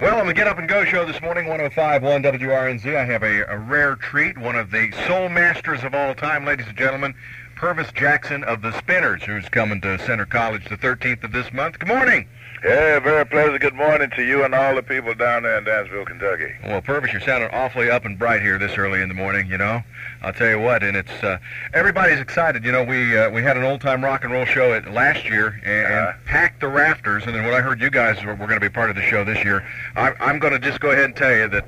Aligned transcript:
Well, 0.00 0.18
on 0.18 0.26
the 0.26 0.32
Get 0.32 0.46
Up 0.46 0.56
and 0.56 0.66
Go 0.66 0.86
show 0.86 1.04
this 1.04 1.20
morning, 1.20 1.44
105.1 1.44 2.00
WRNZ, 2.40 2.96
I 2.96 3.04
have 3.04 3.22
a, 3.22 3.42
a 3.42 3.58
rare 3.58 3.96
treat, 3.96 4.38
one 4.38 4.56
of 4.56 4.70
the 4.70 4.90
soul 5.06 5.28
masters 5.28 5.84
of 5.84 5.94
all 5.94 6.14
time, 6.14 6.46
ladies 6.46 6.68
and 6.68 6.76
gentlemen, 6.78 7.14
Pervis 7.54 7.92
Jackson 7.92 8.42
of 8.44 8.62
the 8.62 8.72
Spinners, 8.78 9.22
who's 9.24 9.46
coming 9.50 9.78
to 9.82 9.98
Centre 9.98 10.24
College 10.24 10.66
the 10.70 10.78
13th 10.78 11.24
of 11.24 11.32
this 11.32 11.52
month. 11.52 11.78
Good 11.78 11.88
morning. 11.88 12.26
Yeah, 12.62 12.98
very 12.98 13.24
pleasant 13.24 13.58
good 13.62 13.74
morning 13.74 14.10
to 14.16 14.22
you 14.22 14.44
and 14.44 14.54
all 14.54 14.74
the 14.74 14.82
people 14.82 15.14
down 15.14 15.44
there 15.44 15.56
in 15.56 15.64
Danville, 15.64 16.04
Kentucky. 16.04 16.52
Well, 16.62 16.82
Pervis, 16.82 17.10
you're 17.10 17.22
sounding 17.22 17.48
awfully 17.52 17.90
up 17.90 18.04
and 18.04 18.18
bright 18.18 18.42
here 18.42 18.58
this 18.58 18.76
early 18.76 19.00
in 19.00 19.08
the 19.08 19.14
morning, 19.14 19.46
you 19.46 19.56
know. 19.56 19.82
I'll 20.22 20.34
tell 20.34 20.50
you 20.50 20.58
what, 20.60 20.82
and 20.82 20.94
it's 20.94 21.10
uh, 21.24 21.38
everybody's 21.72 22.18
excited. 22.20 22.62
You 22.62 22.72
know, 22.72 22.84
we 22.84 23.16
uh, 23.16 23.30
we 23.30 23.42
had 23.42 23.56
an 23.56 23.62
old 23.64 23.80
time 23.80 24.04
rock 24.04 24.24
and 24.24 24.32
roll 24.32 24.44
show 24.44 24.74
at, 24.74 24.92
last 24.92 25.24
year 25.24 25.58
and, 25.64 25.86
Uh-huh. 25.86 26.12
and 26.16 26.24
packed 26.26 26.60
the 26.60 26.68
rafters. 26.68 27.24
And 27.24 27.34
then 27.34 27.44
when 27.46 27.54
I 27.54 27.62
heard 27.62 27.80
you 27.80 27.88
guys 27.88 28.22
were, 28.22 28.32
were 28.34 28.46
going 28.46 28.60
to 28.60 28.68
be 28.68 28.68
part 28.68 28.90
of 28.90 28.96
the 28.96 29.02
show 29.02 29.24
this 29.24 29.42
year, 29.42 29.66
I, 29.96 30.12
I'm 30.20 30.38
going 30.38 30.52
to 30.52 30.58
just 30.58 30.80
go 30.80 30.90
ahead 30.90 31.04
and 31.06 31.16
tell 31.16 31.34
you 31.34 31.48
that, 31.48 31.66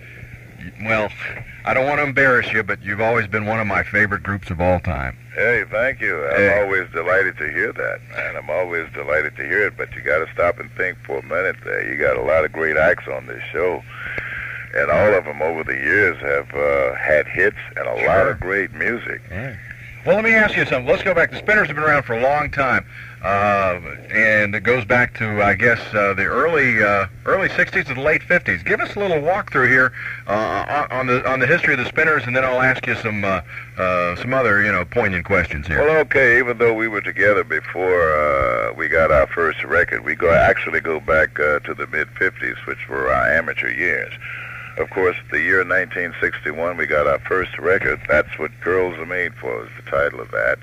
well, 0.83 1.11
I 1.65 1.75
don't 1.75 1.87
want 1.87 1.99
to 1.99 2.05
embarrass 2.05 2.53
you, 2.53 2.63
but 2.63 2.83
you've 2.83 3.01
always 3.01 3.27
been 3.27 3.47
one 3.47 3.61
of 3.61 3.67
my 3.67 3.83
favorite 3.83 4.23
groups 4.23 4.51
of 4.51 4.61
all 4.61 4.81
time. 4.81 5.17
Hey, 5.35 5.65
thank 5.71 6.01
you. 6.01 6.25
I'm 6.27 6.37
Hey. 6.37 6.61
always 6.63 6.91
delighted 6.91 7.39
to 7.39 7.51
hear 7.51 7.73
that, 7.73 8.01
man. 8.15 8.37
I'm 8.37 8.51
always 8.51 8.91
delighted 8.93 9.37
to 9.37 9.43
hear 9.47 9.67
it, 9.67 9.77
but 9.77 9.95
you 9.95 10.03
got 10.03 10.25
to 10.25 10.31
stop 10.33 10.59
and 10.59 10.71
think 10.73 10.99
for 11.07 11.19
a 11.19 11.23
minute 11.23 11.57
there. 11.65 11.89
You 11.91 11.97
got 11.97 12.17
a 12.17 12.23
lot 12.23 12.45
of 12.45 12.53
great 12.53 12.77
acts 12.77 13.09
on 13.09 13.27
this 13.27 13.43
show, 13.53 13.83
and 14.75 14.91
all 14.91 15.15
of 15.15 15.25
them 15.25 15.41
over 15.41 15.65
the 15.65 15.75
years 15.75 16.19
have 16.21 16.53
uh, 16.55 16.95
had 16.97 17.27
hits 17.27 17.57
and 17.77 17.87
a 17.87 18.07
lot 18.07 18.27
of 18.29 18.41
great 18.41 18.73
music. 18.75 19.21
Well, 20.05 20.17
let 20.17 20.25
me 20.25 20.35
ask 20.35 20.57
you 20.57 20.65
something. 20.65 20.87
Let's 20.87 21.05
go 21.05 21.15
back. 21.15 21.31
The 21.31 21.39
Spinners 21.39 21.69
have 21.69 21.77
been 21.77 21.85
around 21.85 22.03
for 22.03 22.19
a 22.19 22.21
long 22.21 22.51
time, 22.51 22.85
uh, 23.23 23.79
and 24.11 24.53
it 24.53 24.65
goes 24.65 24.85
back 24.85 25.17
to, 25.19 25.41
I 25.41 25.55
guess, 25.55 25.79
uh, 25.95 26.13
the 26.15 26.25
early 26.25 26.83
uh, 26.83 27.07
early 27.25 27.49
'60s 27.49 27.87
to 27.87 27.95
the 27.95 28.01
late 28.01 28.23
'50s. 28.23 28.65
Give 28.65 28.81
us 28.81 28.97
a 28.97 28.99
little 28.99 29.19
walkthrough 29.19 29.69
here 29.69 29.93
uh, 30.27 30.89
on 30.91 31.07
the 31.07 31.25
on 31.31 31.39
the 31.39 31.47
history 31.47 31.75
of 31.75 31.79
the 31.79 31.87
Spinners, 31.87 32.25
and 32.27 32.35
then 32.35 32.45
I'll 32.45 32.61
ask 32.61 32.85
you 32.85 32.97
some 32.97 33.25
uh, 33.25 33.43
uh, 33.79 34.17
some 34.17 34.35
other, 34.35 34.65
you 34.65 34.73
know, 34.73 34.85
poignant 34.85 35.25
questions 35.25 35.69
here. 35.69 35.79
Well, 35.79 35.99
okay. 35.99 36.41
Even 36.41 36.59
though 36.59 36.75
we 36.75 36.89
were 36.89 37.01
together 37.01 37.45
before 37.45 38.75
we 38.77 38.89
got 38.89 39.13
our 39.13 39.29
first 39.29 39.63
record, 39.63 40.05
we 40.05 40.17
go 40.17 40.33
actually 40.33 40.81
go 40.81 40.99
back 40.99 41.37
to 41.37 41.75
the 41.79 41.87
mid 41.93 42.09
'50s, 42.09 42.67
which 42.67 42.89
were 42.89 43.09
our 43.09 43.31
amateur 43.31 43.71
years. 43.71 44.13
Of 44.79 44.89
course, 44.91 45.17
the 45.31 45.41
year 45.41 45.59
1961, 45.59 46.77
we 46.79 46.87
got 46.87 47.07
our 47.07 47.19
first 47.21 47.59
record. 47.59 48.01
That's 48.09 48.39
what 48.39 48.51
Girls 48.63 48.99
Are 48.99 49.07
Made 49.07 49.35
For 49.35 49.65
is 49.65 49.71
the 49.77 49.91
title 49.91 50.21
of 50.21 50.31
that, 50.31 50.59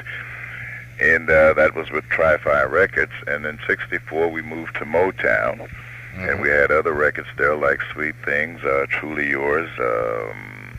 and 0.99 1.29
uh, 1.29 1.53
that 1.53 1.75
was 1.75 1.91
with 1.91 2.05
Tri-Phi 2.05 2.63
Records. 2.63 3.11
And 3.27 3.45
in 3.45 3.59
'64, 3.67 4.29
we 4.29 4.41
moved 4.41 4.75
to 4.77 4.85
Motown, 4.85 5.69
and 6.15 6.41
we 6.41 6.49
had 6.49 6.71
other 6.71 6.93
records 6.93 7.27
there 7.37 7.55
like 7.55 7.79
Sweet 7.93 8.15
Things, 8.25 8.63
uh, 8.63 8.87
Truly 8.89 9.29
Yours. 9.29 9.69
Um, 9.79 10.77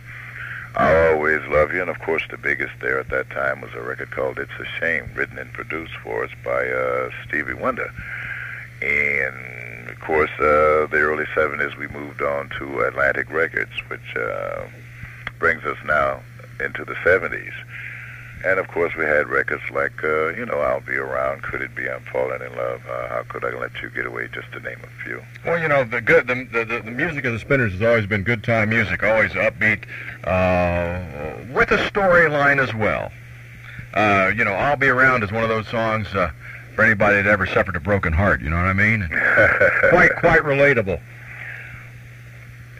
I'll 0.76 1.14
Always 1.14 1.40
Love 1.48 1.72
You, 1.72 1.82
and 1.82 1.90
of 1.90 1.98
course 2.00 2.22
the 2.30 2.36
biggest 2.38 2.72
there 2.80 2.98
at 2.98 3.08
that 3.08 3.30
time 3.30 3.60
was 3.60 3.72
a 3.74 3.80
record 3.80 4.10
called 4.10 4.38
It's 4.38 4.52
a 4.58 4.64
Shame, 4.78 5.10
written 5.14 5.38
and 5.38 5.52
produced 5.52 5.94
for 6.02 6.24
us 6.24 6.30
by 6.44 6.68
uh, 6.68 7.10
Stevie 7.26 7.54
Wonder. 7.54 7.92
And 8.80 9.59
of 10.00 10.06
course, 10.06 10.30
uh, 10.38 10.86
the 10.90 10.98
early 10.98 11.26
70s 11.26 11.76
we 11.76 11.86
moved 11.88 12.22
on 12.22 12.48
to 12.58 12.80
Atlantic 12.80 13.30
Records, 13.30 13.70
which 13.88 14.16
uh, 14.16 14.62
brings 15.38 15.62
us 15.64 15.76
now 15.84 16.20
into 16.58 16.86
the 16.86 16.94
70s. 16.94 17.52
And 18.42 18.58
of 18.58 18.68
course, 18.68 18.96
we 18.96 19.04
had 19.04 19.28
records 19.28 19.62
like, 19.70 20.02
uh, 20.02 20.28
you 20.28 20.46
know, 20.46 20.58
I'll 20.58 20.80
Be 20.80 20.96
Around, 20.96 21.42
Could 21.42 21.60
It 21.60 21.74
Be 21.74 21.86
I'm 21.90 22.00
Falling 22.04 22.40
in 22.40 22.56
Love, 22.56 22.80
uh, 22.88 23.08
How 23.08 23.24
Could 23.28 23.44
I 23.44 23.50
Let 23.50 23.82
You 23.82 23.90
Get 23.90 24.06
Away, 24.06 24.28
just 24.32 24.50
to 24.52 24.60
name 24.60 24.78
a 24.82 25.04
few. 25.04 25.22
Well, 25.44 25.60
you 25.60 25.68
know, 25.68 25.84
the 25.84 26.00
good 26.00 26.26
the, 26.26 26.48
the 26.50 26.80
the 26.82 26.90
music 26.90 27.26
of 27.26 27.34
the 27.34 27.38
Spinners 27.38 27.72
has 27.72 27.82
always 27.82 28.06
been 28.06 28.22
good 28.22 28.42
time 28.42 28.70
music, 28.70 29.02
always 29.02 29.32
upbeat, 29.32 29.84
uh, 30.24 31.52
with 31.52 31.70
a 31.72 31.76
storyline 31.90 32.58
as 32.58 32.74
well. 32.74 33.12
Uh, 33.92 34.32
you 34.34 34.44
know, 34.44 34.54
"I'll 34.54 34.76
Be 34.76 34.88
Around" 34.88 35.22
is 35.22 35.30
one 35.30 35.42
of 35.42 35.50
those 35.50 35.68
songs 35.68 36.06
uh, 36.14 36.30
for 36.74 36.84
anybody 36.84 37.16
that 37.16 37.26
ever 37.26 37.46
suffered 37.46 37.76
a 37.76 37.80
broken 37.80 38.12
heart. 38.12 38.40
You 38.40 38.50
know 38.50 38.56
what 38.56 38.66
I 38.66 38.72
mean? 38.72 39.08
quite 39.90 40.14
quite 40.16 40.42
relatable. 40.42 41.00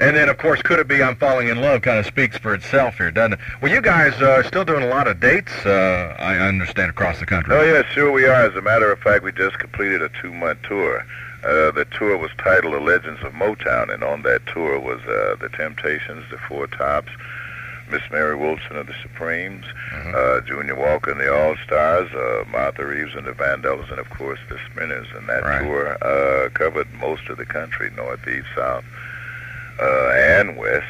And 0.01 0.17
then, 0.17 0.31
of 0.31 0.39
course, 0.39 0.63
"Could 0.63 0.79
It 0.79 0.89
Be 0.89 1.03
I'm 1.03 1.15
Falling 1.17 1.49
in 1.49 1.61
Love" 1.61 1.83
kind 1.83 1.99
of 1.99 2.07
speaks 2.07 2.39
for 2.39 2.55
itself 2.55 2.97
here, 2.97 3.11
doesn't 3.11 3.35
it? 3.35 3.39
Well, 3.61 3.71
you 3.71 3.83
guys 3.83 4.15
uh, 4.23 4.31
are 4.31 4.45
still 4.45 4.65
doing 4.65 4.83
a 4.83 4.87
lot 4.89 5.07
of 5.07 5.21
dates. 5.21 5.53
Uh, 5.65 6.17
I 6.19 6.39
understand 6.39 6.89
across 6.89 7.21
the 7.21 7.27
country. 7.27 7.55
Oh, 7.55 7.63
yeah, 7.63 7.83
sure 7.93 8.11
we 8.11 8.25
are. 8.25 8.47
As 8.47 8.55
a 8.57 8.63
matter 8.63 8.91
of 8.91 8.99
fact, 9.01 9.23
we 9.23 9.33
just 9.33 9.59
completed 9.59 10.01
a 10.01 10.09
two-month 10.23 10.63
tour. 10.63 11.05
Uh, 11.45 11.71
the 11.71 11.87
tour 11.91 12.17
was 12.17 12.31
titled 12.39 12.73
The 12.73 12.81
Legends 12.81 13.23
of 13.23 13.33
Motown, 13.33 13.93
and 13.93 14.03
on 14.03 14.23
that 14.23 14.47
tour 14.47 14.79
was 14.79 15.01
uh, 15.03 15.37
The 15.39 15.51
Temptations, 15.51 16.25
The 16.31 16.39
Four 16.39 16.67
Tops, 16.67 17.11
Miss 17.91 18.03
Mary 18.11 18.37
Wilson 18.37 18.77
of 18.77 18.87
the 18.87 18.95
Supremes, 19.03 19.65
Mhm. 19.93 20.15
uh, 20.15 20.41
Junior 20.43 20.75
Walker 20.77 21.11
and 21.11 21.21
the 21.21 21.33
All-Stars, 21.35 22.13
uh, 22.15 22.45
Martha 22.51 22.85
Reeves 22.87 23.15
and 23.15 23.27
the 23.27 23.33
Vandellas, 23.33 23.91
and, 23.91 23.99
of 23.99 24.09
course, 24.11 24.39
the 24.49 24.59
Spinners. 24.71 25.09
And 25.17 25.29
that 25.29 25.45
Right. 25.45 25.61
tour 25.63 25.97
uh, 26.03 26.49
covered 26.51 26.87
most 27.01 27.29
of 27.29 27.37
the 27.37 27.47
country, 27.47 27.91
northeast, 27.97 28.47
south, 28.55 28.85
uh, 29.81 30.11
and 30.11 30.57
west. 30.57 30.87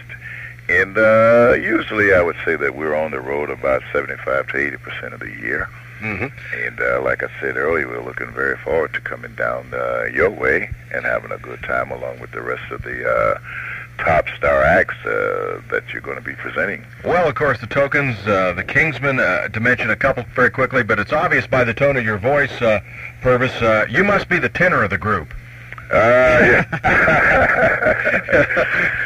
And 0.68 0.96
uh, 0.98 1.54
usually 1.58 2.14
I 2.14 2.20
would 2.20 2.36
say 2.44 2.54
that 2.56 2.74
we're 2.74 2.94
on 2.94 3.10
the 3.10 3.20
road 3.20 3.50
about 3.50 3.82
75 3.92 4.46
to 4.48 4.56
80 4.58 4.76
percent 4.76 5.14
of 5.14 5.20
the 5.20 5.30
year. 5.30 5.68
hmm 6.00 6.26
And 6.64 6.80
uh, 6.80 7.00
like 7.02 7.22
I 7.22 7.28
said 7.40 7.56
earlier, 7.56 7.88
we're 7.88 8.02
looking 8.04 8.28
very 8.32 8.56
forward 8.56 8.92
to 8.94 9.00
coming 9.00 9.34
down 9.34 9.66
uh, 9.74 10.04
your 10.12 10.30
way 10.30 10.70
and 10.92 11.04
having 11.04 11.32
a 11.32 11.38
good 11.38 11.62
time 11.62 11.90
along 11.90 12.20
with 12.20 12.30
the 12.32 12.40
rest 12.40 12.70
of 12.70 12.82
the 12.82 12.98
uh, 13.08 13.38
top 14.00 14.26
star 14.36 14.62
acts 14.62 14.94
uh, 15.06 15.60
that 15.70 15.82
you're 15.92 16.00
going 16.02 16.16
to 16.16 16.22
be 16.22 16.34
presenting. 16.34 16.84
Well, 17.04 17.28
of 17.28 17.34
course, 17.34 17.58
the 17.60 17.66
tokens, 17.66 18.16
uh, 18.26 18.52
the 18.54 18.64
Kingsmen, 18.64 19.20
uh, 19.20 19.48
to 19.48 19.60
mention 19.60 19.90
a 19.90 19.96
couple 19.96 20.24
very 20.34 20.50
quickly, 20.50 20.82
but 20.82 20.98
it's 20.98 21.12
obvious 21.12 21.46
by 21.46 21.64
the 21.64 21.74
tone 21.74 21.96
of 21.96 22.04
your 22.04 22.18
voice, 22.18 22.52
uh, 22.62 22.80
Pervis, 23.22 23.60
uh, 23.62 23.86
you 23.90 24.02
must 24.04 24.28
be 24.28 24.38
the 24.38 24.48
tenor 24.48 24.82
of 24.82 24.90
the 24.90 24.98
group. 24.98 25.32
Uh, 25.92 26.62
yeah. 26.62 26.64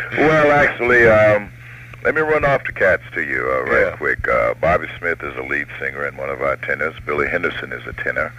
well, 0.18 0.50
actually, 0.52 1.06
um, 1.06 1.50
let 2.04 2.14
me 2.14 2.20
run 2.20 2.44
off 2.44 2.62
the 2.64 2.72
cats 2.72 3.02
to 3.14 3.22
you 3.22 3.40
uh, 3.50 3.62
right 3.70 3.86
Yeah. 3.90 3.96
quick. 3.96 4.28
Uh, 4.28 4.54
Bobby 4.54 4.88
Smith 4.98 5.22
is 5.22 5.34
a 5.36 5.42
lead 5.42 5.66
singer 5.78 6.04
and 6.04 6.16
one 6.18 6.28
of 6.30 6.42
our 6.42 6.56
tenors. 6.56 6.94
Billy 7.06 7.26
Henderson 7.28 7.72
is 7.72 7.86
a 7.86 7.92
tenor. 7.94 8.32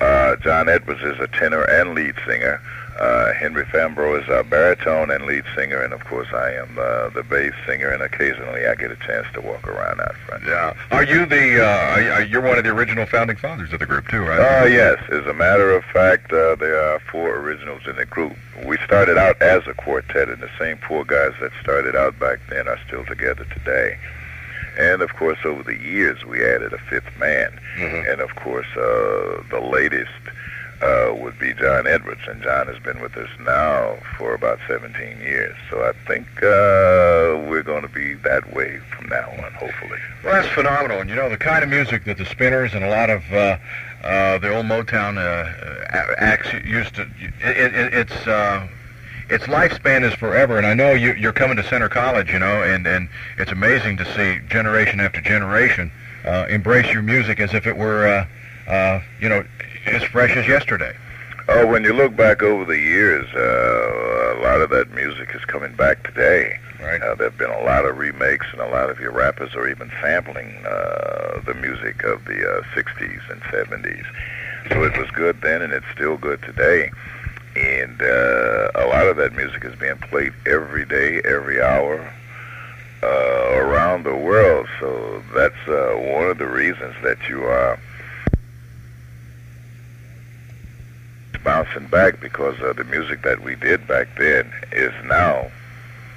Uh, 0.00 0.36
John 0.36 0.68
Edwards 0.68 1.02
is 1.02 1.20
a 1.20 1.28
tenor 1.28 1.62
and 1.64 1.94
lead 1.94 2.14
singer. 2.26 2.60
Uh, 2.98 3.32
Henry 3.34 3.64
Fambro 3.64 4.20
is 4.22 4.28
a 4.28 4.44
baritone 4.44 5.10
and 5.10 5.26
lead 5.26 5.44
singer, 5.56 5.82
and 5.82 5.92
of 5.92 6.04
course 6.04 6.28
I 6.32 6.52
am 6.52 6.78
uh, 6.78 7.08
the 7.10 7.24
bass 7.24 7.52
singer. 7.66 7.88
And 7.90 8.02
occasionally 8.02 8.66
I 8.66 8.74
get 8.76 8.90
a 8.92 8.96
chance 8.96 9.26
to 9.34 9.40
walk 9.40 9.66
around 9.66 10.00
out 10.00 10.14
front. 10.26 10.44
Yeah. 10.44 10.74
Are 10.92 11.02
you 11.02 11.26
the? 11.26 11.64
Uh, 11.66 12.20
you- 12.20 12.38
are- 12.38 12.44
one 12.44 12.58
of 12.58 12.64
the 12.64 12.70
original 12.70 13.06
founding 13.06 13.36
fathers 13.36 13.72
of 13.72 13.80
the 13.80 13.86
group 13.86 14.06
too, 14.08 14.22
right? 14.22 14.38
Uh, 14.38 14.66
yes. 14.66 14.98
As 15.10 15.24
a 15.26 15.32
matter 15.32 15.70
of 15.72 15.82
fact, 15.86 16.30
uh, 16.32 16.54
there 16.56 16.78
are 16.78 17.00
four 17.00 17.34
originals 17.36 17.82
in 17.86 17.96
the 17.96 18.04
group. 18.04 18.36
We 18.64 18.76
started 18.84 19.16
out 19.18 19.40
as 19.42 19.66
a 19.66 19.72
quartet, 19.74 20.28
and 20.28 20.40
the 20.42 20.50
same 20.58 20.76
four 20.78 21.04
guys 21.04 21.32
that 21.40 21.50
started 21.62 21.96
out 21.96 22.18
back 22.20 22.38
then 22.50 22.68
are 22.68 22.78
still 22.86 23.04
together 23.06 23.44
today. 23.46 23.96
And 24.78 25.02
of 25.02 25.14
course, 25.14 25.38
over 25.44 25.62
the 25.62 25.76
years, 25.76 26.24
we 26.24 26.44
added 26.44 26.72
a 26.72 26.78
fifth 26.78 27.16
man. 27.18 27.58
Mhm. 27.76 28.12
And 28.12 28.20
of 28.20 28.34
course, 28.36 28.66
uh, 28.76 29.42
the 29.50 29.60
latest 29.60 30.10
uh, 30.84 31.14
would 31.14 31.38
be 31.38 31.54
John 31.54 31.86
Edwards, 31.86 32.20
and 32.28 32.42
John 32.42 32.66
has 32.66 32.78
been 32.78 33.00
with 33.00 33.16
us 33.16 33.28
now 33.40 33.96
for 34.18 34.34
about 34.34 34.58
17 34.68 35.18
years. 35.18 35.56
So 35.70 35.82
I 35.82 35.92
think 36.06 36.26
uh, 36.38 37.42
we're 37.48 37.62
going 37.64 37.82
to 37.82 37.88
be 37.88 38.14
that 38.14 38.54
way 38.54 38.78
from 38.94 39.08
now 39.08 39.30
on, 39.30 39.52
hopefully. 39.54 39.98
Well, 40.22 40.34
that's 40.34 40.54
phenomenal. 40.54 41.00
And 41.00 41.08
you 41.08 41.16
know, 41.16 41.28
the 41.28 41.38
kind 41.38 41.64
of 41.64 41.70
music 41.70 42.04
that 42.04 42.18
the 42.18 42.26
Spinners 42.26 42.74
and 42.74 42.84
a 42.84 42.90
lot 42.90 43.10
of 43.10 43.22
uh, 43.32 43.56
uh, 44.04 44.38
the 44.38 44.54
old 44.54 44.66
Motown 44.66 45.16
uh, 45.16 46.14
acts 46.18 46.52
used 46.64 46.96
to, 46.96 47.02
it, 47.40 47.74
it, 47.74 47.94
it's 47.94 48.26
uh, 48.26 48.68
its 49.30 49.44
lifespan 49.44 50.04
is 50.04 50.12
forever. 50.14 50.58
And 50.58 50.66
I 50.66 50.74
know 50.74 50.92
you, 50.92 51.14
you're 51.14 51.32
coming 51.32 51.56
to 51.56 51.64
Centre 51.64 51.88
College, 51.88 52.30
you 52.30 52.38
know, 52.38 52.62
and 52.62 52.86
and 52.86 53.08
it's 53.38 53.52
amazing 53.52 53.96
to 53.98 54.04
see 54.14 54.46
generation 54.48 55.00
after 55.00 55.20
generation 55.20 55.90
uh, 56.24 56.46
embrace 56.48 56.92
your 56.92 57.02
music 57.02 57.40
as 57.40 57.52
if 57.54 57.66
it 57.66 57.76
were, 57.76 58.06
uh, 58.06 58.70
uh, 58.70 59.00
you 59.20 59.28
know, 59.28 59.44
as 59.86 60.02
fresh 60.04 60.36
as 60.36 60.46
yesterday. 60.46 60.96
Oh, 61.46 61.66
when 61.66 61.84
you 61.84 61.92
look 61.92 62.16
back 62.16 62.42
over 62.42 62.64
the 62.64 62.78
years, 62.78 63.26
uh, 63.34 64.38
a 64.38 64.40
lot 64.42 64.62
of 64.62 64.70
that 64.70 64.92
music 64.94 65.30
is 65.34 65.44
coming 65.44 65.74
back 65.74 66.02
today. 66.02 66.58
Right. 66.80 67.00
Uh, 67.02 67.14
there 67.14 67.28
have 67.30 67.38
been 67.38 67.50
a 67.50 67.64
lot 67.64 67.84
of 67.84 67.98
remakes, 67.98 68.46
and 68.52 68.60
a 68.60 68.68
lot 68.68 68.90
of 68.90 68.98
your 68.98 69.12
rappers 69.12 69.54
are 69.54 69.68
even 69.68 69.90
sampling 70.00 70.64
uh, 70.66 71.40
the 71.44 71.54
music 71.54 72.02
of 72.04 72.24
the 72.24 72.40
uh, 72.40 72.62
60s 72.74 73.30
and 73.30 73.40
70s. 73.42 74.04
So 74.70 74.84
it 74.84 74.96
was 74.96 75.10
good 75.10 75.40
then, 75.42 75.60
and 75.60 75.72
it's 75.72 75.86
still 75.94 76.16
good 76.16 76.40
today. 76.42 76.90
And 77.56 78.00
uh, 78.00 78.70
a 78.74 78.86
lot 78.88 79.06
of 79.06 79.16
that 79.16 79.34
music 79.34 79.64
is 79.64 79.74
being 79.76 79.98
played 79.98 80.32
every 80.46 80.84
day, 80.86 81.20
every 81.24 81.62
hour, 81.62 82.00
uh, 83.02 83.52
around 83.56 84.04
the 84.04 84.16
world. 84.16 84.66
So 84.80 85.22
that's 85.34 85.68
uh, 85.68 85.94
one 85.96 86.28
of 86.28 86.38
the 86.38 86.48
reasons 86.48 86.94
that 87.02 87.18
you 87.28 87.44
are 87.44 87.78
bouncing 91.42 91.86
back 91.86 92.20
because 92.20 92.60
uh, 92.60 92.72
the 92.72 92.84
music 92.84 93.22
that 93.22 93.42
we 93.42 93.54
did 93.56 93.86
back 93.86 94.08
then 94.16 94.52
is 94.72 94.92
now 95.04 95.50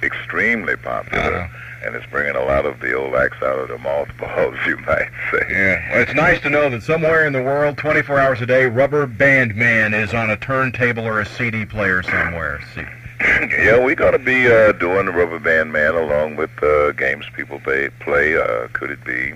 extremely 0.02 0.76
popular. 0.76 1.42
Uh-huh. 1.42 1.58
And 1.84 1.94
it's 1.94 2.06
bringing 2.06 2.34
a 2.34 2.44
lot 2.44 2.66
of 2.66 2.80
the 2.80 2.92
old 2.92 3.14
acts 3.14 3.40
out 3.40 3.56
of 3.56 3.68
the 3.68 3.78
mothballs, 3.78 4.56
you 4.66 4.76
might 4.78 5.10
say. 5.30 5.46
Yeah, 5.48 5.90
well, 5.92 6.02
it's 6.02 6.14
nice 6.14 6.40
to 6.40 6.50
know 6.50 6.68
that 6.70 6.82
somewhere 6.82 7.24
in 7.24 7.32
the 7.32 7.42
world, 7.42 7.78
24 7.78 8.18
hours 8.18 8.40
a 8.40 8.46
day, 8.46 8.66
Rubber 8.66 9.06
Band 9.06 9.54
Man 9.54 9.94
is 9.94 10.12
on 10.12 10.28
a 10.28 10.36
turntable 10.36 11.06
or 11.06 11.20
a 11.20 11.26
CD 11.26 11.64
player 11.64 12.02
somewhere. 12.02 12.60
See, 12.74 12.80
yeah, 13.20 13.78
we're 13.78 13.94
going 13.94 14.12
to 14.12 14.18
be 14.18 14.48
uh, 14.48 14.72
doing 14.72 15.06
the 15.06 15.12
Rubber 15.12 15.38
Band 15.38 15.72
Man 15.72 15.94
along 15.94 16.34
with 16.34 16.50
uh, 16.62 16.92
games 16.92 17.26
people 17.36 17.60
play. 17.60 17.90
play 18.00 18.36
uh, 18.36 18.66
Could 18.72 18.90
It 18.90 19.04
Be? 19.04 19.34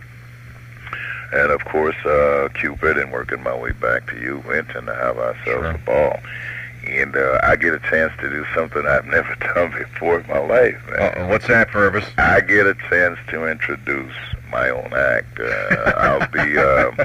And 1.32 1.50
of 1.50 1.64
course, 1.64 1.96
uh, 2.04 2.48
Cupid, 2.54 2.98
and 2.98 3.10
working 3.12 3.42
my 3.42 3.56
way 3.56 3.72
back 3.72 4.06
to 4.10 4.16
you, 4.20 4.42
Winton, 4.46 4.86
to 4.86 4.94
have 4.94 5.16
ourselves 5.18 5.44
Sure. 5.44 5.70
a 5.70 5.78
ball. 5.78 6.20
And 6.86 7.16
uh, 7.16 7.38
I 7.44 7.56
get 7.56 7.74
a 7.74 7.78
chance 7.78 8.12
to 8.20 8.28
do 8.28 8.44
something 8.54 8.84
I've 8.86 9.06
never 9.18 9.34
done 9.36 9.70
before 9.70 10.20
in 10.20 10.26
my 10.26 10.38
life, 10.40 10.78
man. 10.90 11.00
uh, 11.16 11.26
what's 11.28 11.46
that, 11.46 11.68
Pervis? 11.70 12.04
I 12.18 12.40
get 12.40 12.66
a 12.66 12.74
chance 12.90 13.18
to 13.30 13.46
introduce 13.46 14.12
my 14.50 14.68
own 14.68 14.92
act. 14.92 15.38
Uh, 15.40 15.92
I'll 15.96 16.28
be 16.28 16.58
um, 16.58 16.96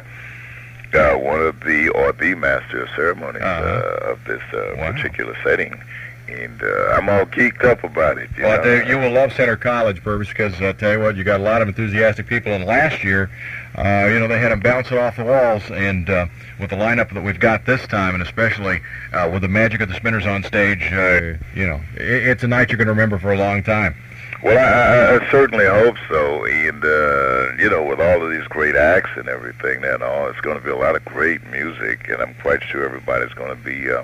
uh, 0.93 1.15
one 1.19 1.41
of 1.41 1.59
the 1.61 1.89
or 1.89 2.11
the 2.11 2.33
master 2.35 2.83
of 2.83 2.89
ceremonies 2.95 3.41
Uh-huh. 3.43 4.07
uh, 4.07 4.11
of 4.11 4.23
this 4.25 4.41
uh, 4.53 4.73
Wow. 4.77 4.91
particular 4.93 5.35
setting, 5.43 5.79
and 6.27 6.61
uh, 6.63 6.95
I'm 6.95 7.07
all 7.07 7.25
geeked 7.25 7.63
up 7.63 7.83
about 7.83 8.17
it. 8.17 8.29
You 8.35 8.43
Well, 8.45 8.63
know? 8.63 8.73
you, 8.73 8.85
you 8.85 8.97
will 8.97 9.11
love 9.11 9.31
Centre 9.33 9.55
College, 9.57 10.03
Pervis, 10.03 10.27
because 10.29 10.59
I 10.61 10.71
tell 10.73 10.93
you 10.93 10.99
what, 10.99 11.15
you 11.15 11.23
got 11.23 11.39
a 11.39 11.43
lot 11.43 11.61
of 11.61 11.67
enthusiastic 11.67 12.25
people. 12.27 12.51
And 12.51 12.65
last 12.65 13.03
year, 13.03 13.29
uh, 13.77 14.07
you 14.11 14.19
know, 14.19 14.27
they 14.27 14.39
had 14.39 14.51
them 14.51 14.59
bouncing 14.59 14.97
off 14.97 15.17
the 15.17 15.23
walls. 15.23 15.63
And 15.71 16.09
uh, 16.09 16.25
with 16.59 16.69
the 16.71 16.75
lineup 16.75 17.13
that 17.13 17.23
we've 17.23 17.39
got 17.39 17.65
this 17.65 17.85
time, 17.87 18.13
and 18.15 18.23
especially 18.23 18.81
uh, 19.13 19.29
with 19.31 19.41
the 19.43 19.47
magic 19.47 19.81
of 19.81 19.89
the 19.89 19.95
spinners 19.95 20.25
on 20.25 20.43
stage, 20.43 20.81
uh, 20.91 21.35
you 21.55 21.67
know, 21.67 21.79
it, 21.95 22.27
it's 22.27 22.43
a 22.43 22.47
night 22.47 22.69
you're 22.69 22.77
going 22.77 22.87
to 22.87 22.93
remember 22.93 23.19
for 23.19 23.31
a 23.33 23.37
long 23.37 23.61
time. 23.63 23.95
Well, 24.43 24.57
I, 24.57 25.15
I- 25.21 25.25
I 25.27 25.31
certainly 25.31 25.65
hope 25.65 25.95
so. 26.09 26.45
And, 26.45 26.83
uh, 26.83 27.53
you 27.61 27.69
know, 27.69 27.83
with 27.83 27.99
all 27.99 28.23
of 28.23 28.31
these 28.31 28.47
great 28.47 28.75
acts 28.75 29.09
and 29.15 29.27
everything 29.27 29.83
and 29.83 30.03
all, 30.03 30.27
it's 30.29 30.41
going 30.41 30.57
to 30.57 30.63
be 30.63 30.69
a 30.69 30.75
lot 30.77 30.95
of 30.95 31.03
great 31.05 31.43
music. 31.51 32.07
And 32.09 32.21
I'm 32.21 32.33
quite 32.35 32.61
sure 32.63 32.83
everybody's 32.85 33.33
going 33.33 33.49
to 33.49 33.63
be 33.63 33.91
uh, 33.91 34.03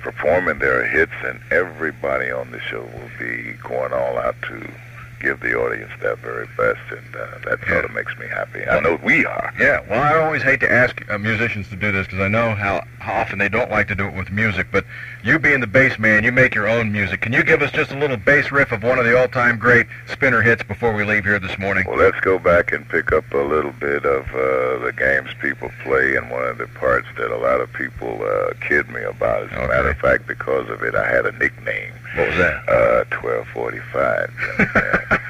performing 0.00 0.58
their 0.58 0.86
hits, 0.86 1.12
and 1.24 1.40
everybody 1.50 2.30
on 2.30 2.50
the 2.50 2.60
show 2.60 2.80
will 2.82 3.10
be 3.18 3.52
going 3.62 3.92
all 3.92 4.18
out 4.18 4.36
to 4.48 4.68
give 5.22 5.40
the 5.40 5.54
audience 5.54 5.90
their 6.00 6.16
very 6.16 6.46
best. 6.56 6.80
And 6.90 7.16
uh, 7.16 7.38
that 7.44 7.60
sort 7.66 7.84
of 7.84 7.92
makes 7.92 8.16
me 8.18 8.26
happy. 8.26 8.66
I 8.66 8.80
know 8.80 8.98
we 9.02 9.24
are. 9.24 9.54
Yeah, 9.58 9.80
well, 9.88 10.02
I 10.02 10.18
always 10.24 10.42
hate 10.42 10.60
to 10.60 10.70
ask 10.70 11.00
uh, 11.08 11.16
musicians 11.18 11.68
to 11.68 11.76
do 11.76 11.92
this 11.92 12.06
because 12.06 12.20
I 12.20 12.28
know 12.28 12.54
how, 12.54 12.84
how 12.98 13.14
often 13.20 13.38
they 13.38 13.48
don't 13.48 13.70
like 13.70 13.88
to 13.88 13.94
do 13.94 14.06
it 14.06 14.14
with 14.14 14.30
music. 14.30 14.66
But 14.72 14.84
you 15.22 15.38
being 15.38 15.60
the 15.60 15.66
bass 15.68 15.98
man, 15.98 16.24
you 16.24 16.32
make 16.32 16.54
your 16.54 16.68
own 16.68 16.90
music. 16.90 17.20
Can 17.20 17.32
you 17.32 17.44
give 17.44 17.62
us 17.62 17.70
just 17.70 17.92
a 17.92 17.98
little 17.98 18.16
bass 18.16 18.50
riff 18.50 18.72
of 18.72 18.82
one 18.82 18.98
of 18.98 19.04
the 19.04 19.18
all-time 19.18 19.58
great 19.58 19.86
spinner 20.10 20.42
hits 20.42 20.62
before 20.64 20.92
we 20.92 21.04
leave 21.04 21.24
here 21.24 21.38
this 21.38 21.56
morning? 21.58 21.84
Well, 21.86 21.98
let's 21.98 22.18
go 22.20 22.38
back 22.38 22.72
and 22.72 22.88
pick 22.88 23.12
up 23.12 23.32
a 23.32 23.38
little 23.38 23.72
bit 23.72 24.04
of 24.04 24.26
uh, 24.34 24.84
the 24.84 24.92
games 24.96 25.30
people 25.40 25.70
play, 25.84 26.16
and 26.16 26.30
one 26.30 26.44
of 26.44 26.58
the 26.58 26.66
parts 26.66 27.06
that 27.16 27.30
a 27.30 27.38
lot 27.38 27.60
of 27.60 27.72
people 27.72 28.20
uh, 28.24 28.52
kid 28.66 28.88
me 28.90 29.02
about. 29.02 29.44
As 29.44 29.50
a 29.52 29.58
Okay. 29.62 29.66
matter 29.68 29.90
of 29.90 29.98
fact, 29.98 30.26
because 30.26 30.68
of 30.68 30.82
it, 30.82 30.94
I 30.96 31.06
had 31.08 31.24
a 31.26 31.32
nickname, 31.32 31.92
What 32.14 32.28
was 32.28 32.36
that? 32.38 32.68
uh, 32.68 33.04
1245. 33.10 34.30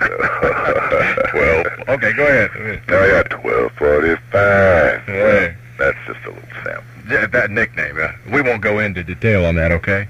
so, 0.02 1.28
Twelve. 1.30 1.66
Okay, 1.88 2.12
go 2.12 2.26
ahead. 2.26 2.50
Oh, 2.88 3.06
yeah, 3.06 3.22
1245. 3.34 5.02
Hey. 5.06 5.54
That's 5.78 5.98
just 6.06 6.20
a 6.24 6.30
little 6.30 6.48
sample. 6.64 6.84
Yeah, 7.08 7.26
that 7.26 7.50
nickname. 7.50 7.98
Uh, 8.00 8.12
we 8.32 8.42
won't 8.42 8.62
go 8.62 8.78
into 8.78 9.02
detail 9.02 9.44
on 9.44 9.54
that, 9.56 9.72
okay? 9.72 10.06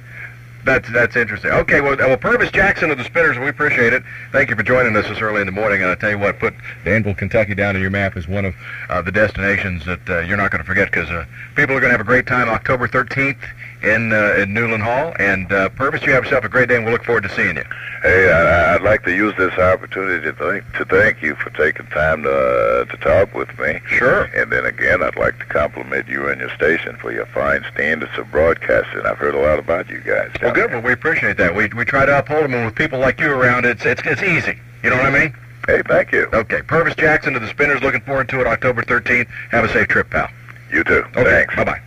That's 0.64 0.88
that's 0.92 1.16
interesting. 1.16 1.50
Okay, 1.50 1.80
well, 1.80 1.96
well, 1.96 2.16
Pervis 2.16 2.52
Jackson 2.52 2.92
of 2.92 2.98
the 2.98 3.02
Spinners, 3.04 3.36
we 3.36 3.48
appreciate 3.48 3.92
it. 3.92 4.04
Thank 4.30 4.48
you 4.48 4.54
for 4.54 4.62
joining 4.62 4.94
us 4.96 5.08
this 5.08 5.20
early 5.20 5.40
in 5.40 5.46
the 5.46 5.52
morning. 5.52 5.82
And 5.82 5.90
I 5.90 5.96
tell 5.96 6.10
you 6.10 6.18
what, 6.20 6.38
put 6.38 6.54
Danville, 6.84 7.14
Kentucky 7.14 7.56
down 7.56 7.74
on 7.74 7.82
your 7.82 7.90
map 7.90 8.16
as 8.16 8.28
one 8.28 8.44
of 8.44 8.54
uh, 8.88 9.02
the 9.02 9.10
destinations 9.10 9.84
that 9.86 10.08
uh, 10.08 10.20
you're 10.20 10.36
not 10.36 10.52
going 10.52 10.60
to 10.60 10.66
forget 10.66 10.88
because 10.90 11.10
uh, 11.10 11.24
people 11.56 11.74
are 11.74 11.80
going 11.80 11.90
to 11.90 11.96
have 11.98 12.00
a 12.00 12.04
great 12.04 12.28
time 12.28 12.48
October 12.48 12.86
13th 12.86 13.42
in 13.82 14.12
uh, 14.12 14.34
in 14.38 14.50
Newlin 14.54 14.80
Hall. 14.80 15.14
And 15.18 15.50
uh, 15.52 15.68
Pervis, 15.70 16.04
you 16.06 16.12
have 16.12 16.24
yourself 16.24 16.44
a 16.44 16.48
great 16.48 16.68
day, 16.68 16.76
and 16.76 16.84
we'll 16.84 16.92
look 16.92 17.04
forward 17.04 17.22
to 17.24 17.28
seeing 17.30 17.56
you. 17.56 17.64
Hey, 18.02 18.32
I, 18.32 18.74
I'd 18.74 18.82
like 18.82 19.04
to 19.04 19.14
use 19.14 19.34
this 19.36 19.52
opportunity 19.58 20.24
to 20.24 20.32
thank, 20.32 20.64
to 20.74 20.84
thank 20.84 21.22
you 21.22 21.36
for 21.36 21.50
taking 21.50 21.86
time 21.86 22.24
to, 22.24 22.30
uh, 22.32 22.84
to 22.86 22.96
talk 22.96 23.32
with 23.34 23.56
me. 23.60 23.80
Sure. 23.86 24.24
And 24.34 24.50
then 24.50 24.66
again, 24.66 25.02
I'd 25.02 25.16
like 25.16 25.38
to 25.38 25.44
compliment 25.44 26.08
you 26.08 26.28
and 26.28 26.40
your 26.40 26.50
station 26.56 26.96
for 26.96 27.12
your 27.12 27.26
fine 27.26 27.64
standards 27.72 28.16
of 28.18 28.30
broadcasting. 28.30 29.02
I've 29.06 29.18
heard 29.18 29.34
a 29.36 29.40
lot 29.40 29.58
about 29.60 29.88
you 29.88 30.00
guys. 30.00 30.30
Well, 30.42 30.52
good. 30.52 30.70
there. 30.70 30.78
Well, 30.80 30.86
we 30.86 30.92
appreciate 30.92 31.36
that. 31.36 31.54
We 31.54 31.68
we 31.68 31.84
try 31.84 32.06
to 32.06 32.18
uphold 32.18 32.44
them, 32.44 32.54
and 32.54 32.64
with 32.66 32.74
people 32.74 32.98
like 32.98 33.20
you 33.20 33.30
around, 33.32 33.64
it's 33.66 33.84
it's 33.84 34.02
it's 34.04 34.22
easy. 34.22 34.58
You 34.82 34.90
know 34.90 34.96
what 34.96 35.06
I 35.06 35.10
mean? 35.18 35.34
Hey, 35.68 35.80
thank 35.86 36.10
you. 36.10 36.28
Okay, 36.32 36.58
Pervis 36.62 36.96
Jackson 36.96 37.34
to 37.34 37.38
the 37.38 37.46
Spinners, 37.46 37.82
looking 37.82 38.00
forward 38.00 38.28
to 38.30 38.40
it 38.40 38.48
October 38.48 38.82
13th. 38.82 39.28
Have 39.52 39.62
a 39.64 39.68
safe 39.72 39.86
trip, 39.86 40.10
pal. 40.10 40.28
You 40.72 40.82
too. 40.82 41.04
Okay, 41.14 41.22
Thanks. 41.22 41.54
bye-bye. 41.54 41.80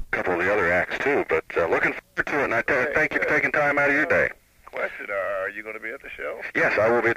a 0.00 0.16
couple 0.16 0.32
of 0.32 0.40
the 0.40 0.52
other 0.52 0.72
acts 0.72 0.98
too, 1.04 1.24
but 1.28 1.44
uh, 1.56 1.68
looking 1.68 1.92
forward 1.92 2.26
to 2.26 2.40
it. 2.40 2.44
And 2.44 2.54
I 2.54 2.62
th- 2.62 2.88
thank 2.92 3.12
you 3.14 3.20
for 3.20 3.28
taking 3.28 3.52
time 3.52 3.78
out 3.78 3.88
of 3.90 3.94
your 3.94 4.06
day. 4.06 4.30
Question: 4.66 5.06
uh, 5.10 5.42
Are 5.42 5.50
you 5.50 5.62
going 5.62 5.76
to 5.76 5.80
be 5.80 5.90
at 5.90 6.02
the 6.02 6.08
show? 6.16 6.40
Yes, 6.56 6.76
I 6.76 6.90
will 6.90 7.02
be. 7.02 7.12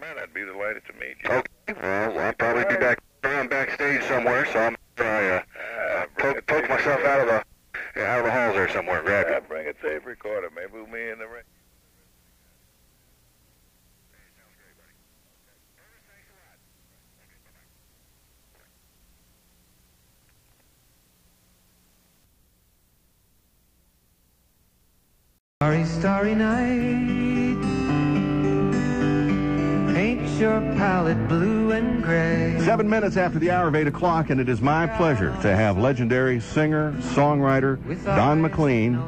Man, 0.00 0.16
I'd 0.18 0.32
be 0.32 0.44
delighted 0.46 0.82
to 0.86 0.92
meet 0.94 1.16
you. 1.22 1.30
Okay, 1.30 1.80
well, 1.82 2.18
I'll 2.18 2.32
probably 2.32 2.64
be 2.64 2.80
back 2.80 2.98
around 3.24 3.50
backstage 3.50 4.02
somewhere, 4.04 4.46
so 4.52 4.58
I'm 4.58 4.76
try 4.96 5.28
uh, 5.36 5.42
Ah, 5.90 6.06
bring 6.16 6.34
poke, 6.34 6.38
a 6.38 6.42
poke 6.46 6.60
tape 6.62 6.70
myself 6.70 6.98
recorder. 7.02 7.08
out 7.08 7.20
of 7.20 7.26
the 7.28 8.00
yeah, 8.00 8.12
out 8.14 8.18
of 8.20 8.24
the 8.24 8.32
halls 8.32 8.54
there 8.54 8.70
somewhere. 8.72 9.02
Grab 9.02 9.26
Ah, 9.28 9.34
you. 9.34 9.40
bring 9.48 9.66
a 9.68 9.72
tape 9.74 10.06
recorder. 10.06 10.48
Maybe 10.56 10.70
we'll 10.72 10.86
be 10.86 11.10
in 11.10 11.18
the 11.18 11.26
ring. 11.28 11.42
Starry, 25.86 26.00
starry 26.00 26.34
night. 26.34 27.62
Paint 29.94 30.28
your 30.40 30.60
palette 30.76 31.28
blue 31.28 31.70
and 31.72 32.02
gray. 32.02 32.58
Seven 32.64 32.88
minutes 32.88 33.16
after 33.16 33.38
the 33.38 33.50
hour 33.50 33.68
of 33.68 33.74
8 33.74 33.86
o'clock, 33.86 34.28
and 34.30 34.40
it 34.40 34.48
is 34.48 34.60
my 34.60 34.86
pleasure 34.86 35.30
to 35.40 35.56
have 35.56 35.78
legendary 35.78 36.40
singer, 36.40 36.92
songwriter 37.14 37.78
Don 38.04 38.42
McLean 38.42 39.00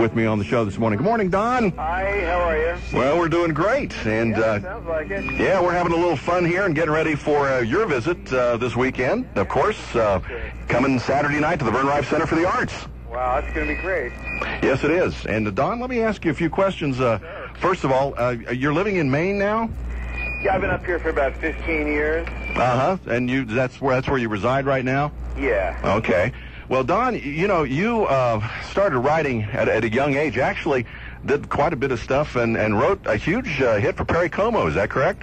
with 0.00 0.14
me 0.14 0.24
on 0.26 0.38
the 0.38 0.44
show 0.44 0.64
this 0.64 0.78
morning. 0.78 0.98
Good 0.98 1.04
morning, 1.04 1.30
Don. 1.30 1.70
Hi, 1.72 2.20
how 2.26 2.40
are 2.40 2.56
you? 2.56 2.76
Well, 2.92 3.18
we're 3.18 3.28
doing 3.28 3.52
great, 3.52 3.94
and 4.06 4.34
uh, 4.34 4.60
Sounds 4.60 4.86
like 4.86 5.10
it. 5.10 5.24
yeah, 5.40 5.60
we're 5.60 5.72
having 5.72 5.92
a 5.92 5.96
little 5.96 6.16
fun 6.16 6.44
here 6.44 6.64
and 6.66 6.74
getting 6.74 6.92
ready 6.92 7.14
for 7.16 7.48
uh, 7.48 7.60
your 7.60 7.86
visit 7.86 8.32
uh, 8.32 8.56
this 8.58 8.76
weekend. 8.76 9.26
Of 9.36 9.48
course, 9.48 9.96
uh, 9.96 10.20
coming 10.68 10.98
Saturday 11.00 11.40
night 11.40 11.58
to 11.60 11.64
the 11.64 11.72
Vern 11.72 11.86
Riffe 11.86 12.08
Center 12.08 12.26
for 12.26 12.36
the 12.36 12.46
Arts. 12.46 12.86
Wow, 13.16 13.40
that's 13.40 13.54
going 13.54 13.66
to 13.66 13.74
be 13.74 13.80
great. 13.80 14.12
Yes, 14.62 14.84
it 14.84 14.90
is. 14.90 15.24
And 15.24 15.48
uh, 15.48 15.50
Don, 15.50 15.80
let 15.80 15.88
me 15.88 16.00
ask 16.00 16.22
you 16.22 16.30
a 16.30 16.34
few 16.34 16.50
questions. 16.50 17.00
Uh, 17.00 17.18
first 17.60 17.82
of 17.82 17.90
all, 17.90 18.12
uh, 18.18 18.32
you're 18.52 18.74
living 18.74 18.96
in 18.96 19.10
Maine 19.10 19.38
now. 19.38 19.70
Yeah, 20.42 20.54
I've 20.54 20.60
been 20.60 20.68
up 20.68 20.84
here 20.84 20.98
for 20.98 21.08
about 21.08 21.34
15 21.38 21.86
years. 21.86 22.28
Uh 22.50 22.52
huh. 22.54 22.98
And 23.06 23.30
you 23.30 23.46
that's 23.46 23.80
where 23.80 23.94
that's 23.94 24.06
where 24.06 24.18
you 24.18 24.28
reside 24.28 24.66
right 24.66 24.84
now. 24.84 25.12
Yeah. 25.38 25.80
Okay. 25.96 26.30
Well, 26.68 26.84
Don, 26.84 27.14
you 27.14 27.48
know, 27.48 27.62
you 27.62 28.04
uh, 28.04 28.46
started 28.68 28.98
writing 28.98 29.44
at, 29.44 29.66
at 29.66 29.82
a 29.82 29.88
young 29.88 30.14
age. 30.14 30.36
Actually, 30.36 30.84
did 31.24 31.48
quite 31.48 31.72
a 31.72 31.76
bit 31.76 31.92
of 31.92 32.00
stuff 32.00 32.36
and, 32.36 32.54
and 32.58 32.78
wrote 32.78 33.00
a 33.06 33.16
huge 33.16 33.62
uh, 33.62 33.76
hit 33.76 33.96
for 33.96 34.04
Perry 34.04 34.28
Como. 34.28 34.66
Is 34.66 34.74
that 34.74 34.90
correct? 34.90 35.22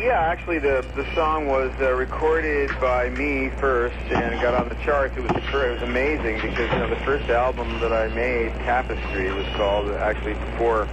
Yeah, 0.00 0.28
actually, 0.28 0.58
the 0.58 0.84
the 0.94 1.06
song 1.14 1.46
was 1.46 1.72
uh, 1.80 1.92
recorded 1.94 2.68
by 2.82 3.08
me 3.08 3.48
first 3.58 3.96
and 4.10 4.38
got 4.42 4.52
on 4.52 4.68
the 4.68 4.74
charts. 4.84 5.14
It 5.16 5.20
was 5.20 5.32
it 5.32 5.72
was 5.72 5.82
amazing 5.82 6.36
because 6.36 6.70
you 6.70 6.78
know 6.78 6.90
the 6.90 7.00
first 7.00 7.30
album 7.30 7.80
that 7.80 7.94
I 7.94 8.08
made, 8.08 8.52
Tapestry, 8.68 9.32
was 9.32 9.46
called 9.56 9.88
actually 9.96 10.34
before 10.34 10.86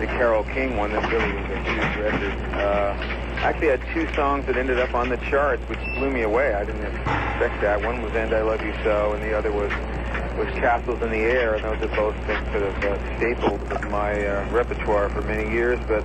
the 0.00 0.06
Carole 0.06 0.44
King 0.44 0.76
one. 0.76 0.92
That 0.92 1.10
really 1.10 1.32
was 1.32 1.48
a 1.48 1.62
huge 1.64 1.96
record. 1.96 2.34
Uh, 2.52 2.92
actually, 3.40 3.68
had 3.68 3.80
two 3.94 4.06
songs 4.14 4.44
that 4.44 4.58
ended 4.58 4.78
up 4.78 4.94
on 4.94 5.08
the 5.08 5.16
charts, 5.32 5.62
which 5.70 5.80
blew 5.96 6.10
me 6.10 6.20
away. 6.20 6.52
I 6.52 6.66
didn't 6.66 6.84
expect 6.84 7.62
that. 7.62 7.82
One 7.82 8.02
was 8.02 8.12
"And 8.14 8.34
I 8.34 8.42
Love 8.42 8.60
You 8.60 8.74
So," 8.84 9.14
and 9.14 9.22
the 9.22 9.32
other 9.32 9.50
was 9.50 9.72
was 10.36 10.48
Castles 10.60 11.00
in 11.00 11.10
the 11.10 11.24
Air, 11.24 11.54
and 11.54 11.64
those 11.64 11.78
have 11.78 11.96
both 11.96 12.16
been 12.26 12.44
sort 12.52 12.68
of 12.68 12.76
uh, 12.84 13.16
staples 13.16 13.60
of 13.72 13.90
my 13.90 14.12
uh, 14.12 14.50
repertoire 14.52 15.08
for 15.08 15.22
many 15.22 15.50
years. 15.50 15.80
But 15.88 16.04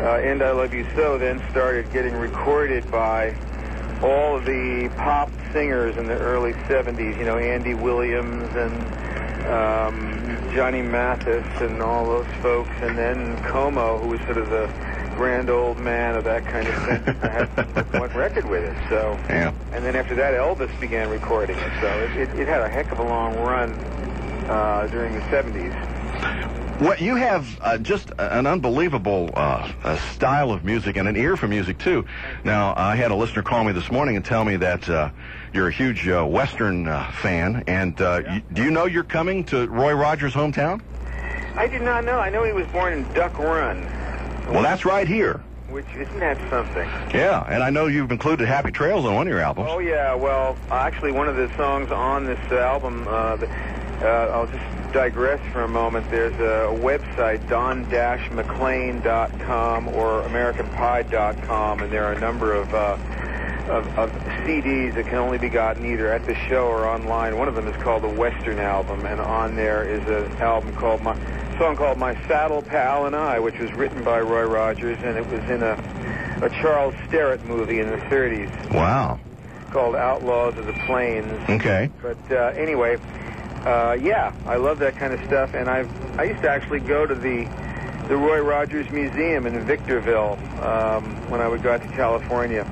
uh, 0.00 0.20
And 0.22 0.42
I 0.42 0.52
Love 0.52 0.72
You 0.72 0.86
So 0.94 1.18
then 1.18 1.42
started 1.50 1.92
getting 1.92 2.14
recorded 2.14 2.90
by 2.90 3.34
all 4.02 4.36
of 4.36 4.44
the 4.44 4.90
pop 4.96 5.30
singers 5.52 5.96
in 5.96 6.06
the 6.06 6.18
early 6.18 6.52
70s, 6.52 7.18
you 7.18 7.24
know, 7.24 7.36
Andy 7.36 7.74
Williams 7.74 8.50
and 8.54 8.72
um, 9.46 10.54
Johnny 10.54 10.80
Mathis 10.82 11.44
and 11.60 11.82
all 11.82 12.06
those 12.06 12.26
folks, 12.40 12.70
and 12.80 12.96
then 12.96 13.36
Como, 13.44 13.98
who 13.98 14.08
was 14.08 14.20
sort 14.20 14.38
of 14.38 14.48
the 14.48 14.66
grand 15.16 15.50
old 15.50 15.76
man 15.78 16.16
of 16.16 16.24
that 16.24 16.44
kind 16.46 16.66
of 16.66 16.74
thing. 16.74 17.16
I 17.22 17.28
had 17.28 17.92
one 18.00 18.10
record 18.16 18.46
with 18.46 18.64
it, 18.64 18.76
so. 18.88 19.18
Yeah. 19.28 19.52
And 19.72 19.84
then 19.84 19.96
after 19.96 20.14
that, 20.14 20.34
Elvis 20.34 20.78
began 20.80 21.10
recording 21.10 21.58
it, 21.58 21.72
so 21.80 21.88
it, 22.00 22.16
it, 22.16 22.40
it 22.40 22.48
had 22.48 22.62
a 22.62 22.68
heck 22.68 22.90
of 22.90 23.00
a 23.00 23.02
long 23.02 23.36
run 23.36 23.72
uh, 24.48 24.88
during 24.90 25.14
the 25.14 25.20
70s. 25.22 25.89
Well, 26.80 26.96
you 26.98 27.14
have 27.16 27.58
uh, 27.60 27.76
just 27.76 28.10
an 28.18 28.46
unbelievable 28.46 29.28
uh, 29.34 29.70
uh, 29.84 29.96
style 30.12 30.50
of 30.50 30.64
music 30.64 30.96
and 30.96 31.06
an 31.06 31.14
ear 31.14 31.36
for 31.36 31.46
music 31.46 31.76
too. 31.78 32.06
Now, 32.42 32.72
I 32.74 32.96
had 32.96 33.10
a 33.10 33.14
listener 33.14 33.42
call 33.42 33.64
me 33.64 33.72
this 33.72 33.90
morning 33.90 34.16
and 34.16 34.24
tell 34.24 34.46
me 34.46 34.56
that 34.56 34.88
uh, 34.88 35.10
you're 35.52 35.68
a 35.68 35.72
huge 35.72 36.08
uh, 36.08 36.24
Western 36.24 36.88
uh, 36.88 37.10
fan. 37.12 37.64
And 37.66 38.00
uh, 38.00 38.22
y- 38.26 38.42
do 38.54 38.62
you 38.64 38.70
know 38.70 38.86
you're 38.86 39.04
coming 39.04 39.44
to 39.44 39.66
Roy 39.68 39.92
Rogers' 39.92 40.32
hometown? 40.32 40.80
I 41.54 41.66
did 41.66 41.82
not 41.82 42.06
know. 42.06 42.18
I 42.18 42.30
know 42.30 42.44
he 42.44 42.52
was 42.52 42.66
born 42.68 42.94
in 42.94 43.02
Duck 43.12 43.38
Run, 43.38 43.84
Well, 44.48 44.62
that's 44.62 44.86
right 44.86 45.06
here. 45.06 45.42
which 45.68 45.84
isn't 45.98 46.18
that 46.20 46.38
something? 46.48 46.88
Yeah, 47.12 47.44
and 47.46 47.62
I 47.62 47.68
know 47.68 47.88
you've 47.88 48.10
included 48.10 48.48
Happy 48.48 48.70
Trails 48.72 49.04
on 49.04 49.14
one 49.14 49.26
of 49.26 49.30
your 49.30 49.40
albums. 49.42 49.68
Oh 49.70 49.80
yeah, 49.80 50.14
well, 50.14 50.56
actually, 50.70 51.12
one 51.12 51.28
of 51.28 51.36
the 51.36 51.50
songs 51.58 51.90
on 51.90 52.24
this 52.24 52.38
album, 52.50 53.06
uh, 53.06 53.36
the, 53.36 53.46
uh, 54.02 54.06
I'll 54.32 54.46
just 54.46 54.92
digress 54.92 55.40
for 55.52 55.62
a 55.62 55.68
moment. 55.68 56.10
There's 56.10 56.34
a 56.34 56.68
website, 56.82 57.48
don-mclean.com 57.48 59.88
or 59.88 60.22
americanpie.com, 60.22 61.80
and 61.82 61.92
there 61.92 62.04
are 62.04 62.12
a 62.12 62.20
number 62.20 62.52
of, 62.54 62.72
uh, 62.74 62.96
of, 63.70 63.86
of 63.98 64.10
CDs 64.44 64.94
that 64.94 65.06
can 65.06 65.16
only 65.16 65.38
be 65.38 65.48
gotten 65.48 65.86
either 65.86 66.12
at 66.12 66.24
the 66.26 66.34
show 66.48 66.66
or 66.66 66.86
online. 66.86 67.36
One 67.38 67.48
of 67.48 67.54
them 67.54 67.66
is 67.68 67.76
called 67.82 68.02
the 68.02 68.08
Western 68.08 68.58
Album, 68.58 69.06
and 69.06 69.20
on 69.20 69.54
there 69.56 69.84
is 69.88 70.06
an 70.08 70.32
album 70.40 70.74
called 70.76 71.02
my 71.02 71.16
song 71.58 71.76
called 71.76 71.98
My 71.98 72.14
Saddle 72.26 72.62
Pal 72.62 73.04
and 73.06 73.14
I, 73.14 73.38
which 73.38 73.58
was 73.58 73.70
written 73.74 74.02
by 74.02 74.18
Roy 74.20 74.44
Rogers, 74.44 74.96
and 75.02 75.16
it 75.18 75.26
was 75.26 75.40
in 75.50 75.62
a 75.62 75.76
a 76.42 76.48
Charles 76.48 76.94
Starrett 77.06 77.44
movie 77.44 77.80
in 77.80 77.90
the 77.90 77.98
30s 77.98 78.48
Wow. 78.72 79.18
called 79.72 79.94
Outlaws 79.94 80.56
of 80.56 80.64
the 80.64 80.72
Plains. 80.72 81.30
Okay. 81.50 81.90
But 82.00 82.16
uh, 82.32 82.52
anyway, 82.56 82.96
uh, 83.66 83.96
yeah, 84.00 84.32
I 84.46 84.56
love 84.56 84.78
that 84.78 84.96
kind 84.96 85.12
of 85.12 85.24
stuff, 85.26 85.54
and 85.54 85.68
I 85.68 85.86
I 86.16 86.24
used 86.24 86.42
to 86.42 86.50
actually 86.50 86.80
go 86.80 87.06
to 87.06 87.14
the 87.14 87.48
the 88.08 88.16
Roy 88.16 88.40
Rogers 88.40 88.90
Museum 88.90 89.46
in 89.46 89.64
Victorville 89.64 90.38
um, 90.62 91.04
when 91.30 91.40
I 91.40 91.48
would 91.48 91.62
go 91.62 91.72
out 91.72 91.82
to 91.82 91.88
California. 91.88 92.66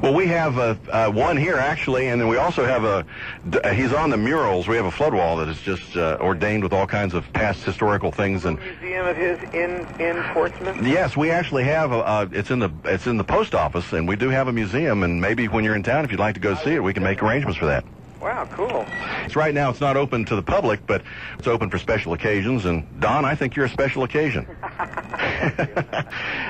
Well, 0.00 0.14
we 0.14 0.26
have 0.28 0.56
uh, 0.56 0.76
uh, 0.90 1.10
one 1.10 1.36
here 1.36 1.56
actually, 1.56 2.06
and 2.08 2.20
then 2.20 2.28
we 2.28 2.36
also 2.36 2.64
have 2.64 2.84
a. 2.84 3.04
uh, 3.52 3.72
He's 3.72 3.92
on 3.92 4.10
the 4.10 4.16
murals. 4.16 4.68
We 4.68 4.76
have 4.76 4.84
a 4.84 4.90
flood 4.90 5.12
wall 5.12 5.36
that 5.38 5.48
is 5.48 5.60
just 5.60 5.96
uh, 5.96 6.16
ordained 6.20 6.62
with 6.62 6.72
all 6.72 6.86
kinds 6.86 7.12
of 7.12 7.30
past 7.32 7.64
historical 7.64 8.12
things, 8.12 8.44
and 8.44 8.58
Museum 8.58 9.06
of 9.06 9.16
his 9.16 9.38
in 9.52 9.86
in 10.00 10.22
Portsmouth. 10.32 10.80
yes, 10.86 11.16
we 11.16 11.30
actually 11.30 11.64
have. 11.64 11.90
A, 11.92 11.96
uh, 11.96 12.28
it's 12.32 12.50
in 12.50 12.60
the 12.60 12.70
it's 12.84 13.06
in 13.06 13.16
the 13.16 13.24
post 13.24 13.54
office, 13.54 13.92
and 13.92 14.06
we 14.06 14.16
do 14.16 14.28
have 14.30 14.48
a 14.48 14.52
museum. 14.52 15.02
And 15.02 15.20
maybe 15.20 15.48
when 15.48 15.64
you're 15.64 15.76
in 15.76 15.82
town, 15.82 16.04
if 16.04 16.10
you'd 16.10 16.20
like 16.20 16.34
to 16.34 16.40
go 16.40 16.54
see 16.54 16.72
it, 16.72 16.82
we 16.82 16.94
can 16.94 17.02
make 17.02 17.22
arrangements 17.22 17.58
for 17.58 17.66
that. 17.66 17.84
Wow, 18.24 18.48
cool. 18.52 18.86
It's 19.26 19.36
right 19.36 19.52
now. 19.52 19.68
It's 19.68 19.82
not 19.82 19.98
open 19.98 20.24
to 20.24 20.34
the 20.34 20.42
public, 20.42 20.86
but 20.86 21.02
it's 21.38 21.46
open 21.46 21.68
for 21.68 21.76
special 21.76 22.14
occasions. 22.14 22.64
And 22.64 22.98
Don, 22.98 23.26
I 23.26 23.34
think 23.34 23.54
you're 23.54 23.66
a 23.66 23.68
special 23.68 24.02
occasion. 24.02 24.46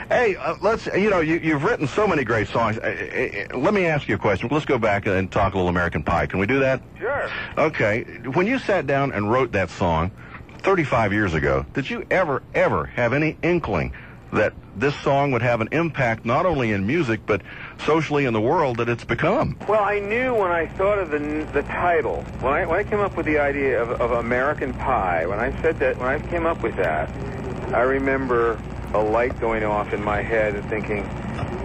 hey, 0.08 0.36
uh, 0.36 0.54
let's. 0.60 0.86
You 0.86 1.10
know, 1.10 1.18
you, 1.18 1.40
you've 1.42 1.64
written 1.64 1.88
so 1.88 2.06
many 2.06 2.22
great 2.22 2.46
songs. 2.46 2.78
Uh, 2.78 3.48
uh, 3.52 3.58
let 3.58 3.74
me 3.74 3.86
ask 3.86 4.06
you 4.06 4.14
a 4.14 4.18
question. 4.18 4.48
Let's 4.52 4.66
go 4.66 4.78
back 4.78 5.06
and 5.06 5.32
talk 5.32 5.54
a 5.54 5.56
little 5.56 5.68
American 5.68 6.04
Pie. 6.04 6.26
Can 6.26 6.38
we 6.38 6.46
do 6.46 6.60
that? 6.60 6.80
Sure. 6.96 7.28
Okay. 7.58 8.04
When 8.34 8.46
you 8.46 8.60
sat 8.60 8.86
down 8.86 9.10
and 9.10 9.28
wrote 9.28 9.50
that 9.50 9.68
song 9.68 10.12
35 10.58 11.12
years 11.12 11.34
ago, 11.34 11.66
did 11.74 11.90
you 11.90 12.06
ever, 12.08 12.44
ever 12.54 12.84
have 12.84 13.12
any 13.12 13.36
inkling 13.42 13.92
that 14.34 14.52
this 14.76 14.94
song 15.00 15.30
would 15.32 15.42
have 15.42 15.60
an 15.60 15.68
impact 15.72 16.24
not 16.24 16.46
only 16.46 16.72
in 16.72 16.86
music 16.86 17.20
but 17.26 17.42
socially 17.84 18.24
in 18.24 18.32
the 18.32 18.40
world 18.40 18.78
that 18.78 18.88
it's 18.88 19.04
become? 19.04 19.56
Well, 19.68 19.82
I 19.82 20.00
knew 20.00 20.34
when 20.34 20.50
I 20.50 20.66
thought 20.66 20.98
of 20.98 21.10
the 21.10 21.48
the 21.52 21.62
title, 21.62 22.22
when 22.40 22.52
I 22.52 22.66
when 22.66 22.78
I 22.78 22.84
came 22.84 23.00
up 23.00 23.16
with 23.16 23.26
the 23.26 23.38
idea 23.38 23.82
of, 23.82 23.90
of 24.00 24.10
American 24.12 24.74
Pie, 24.74 25.26
when 25.26 25.38
I 25.38 25.50
said 25.62 25.78
that, 25.78 25.98
when 25.98 26.08
I 26.08 26.18
came 26.18 26.46
up 26.46 26.62
with 26.62 26.76
that, 26.76 27.08
I 27.72 27.82
remember 27.82 28.60
a 28.92 29.02
light 29.02 29.38
going 29.40 29.64
off 29.64 29.92
in 29.92 30.02
my 30.02 30.22
head 30.22 30.54
and 30.54 30.68
thinking, 30.68 31.02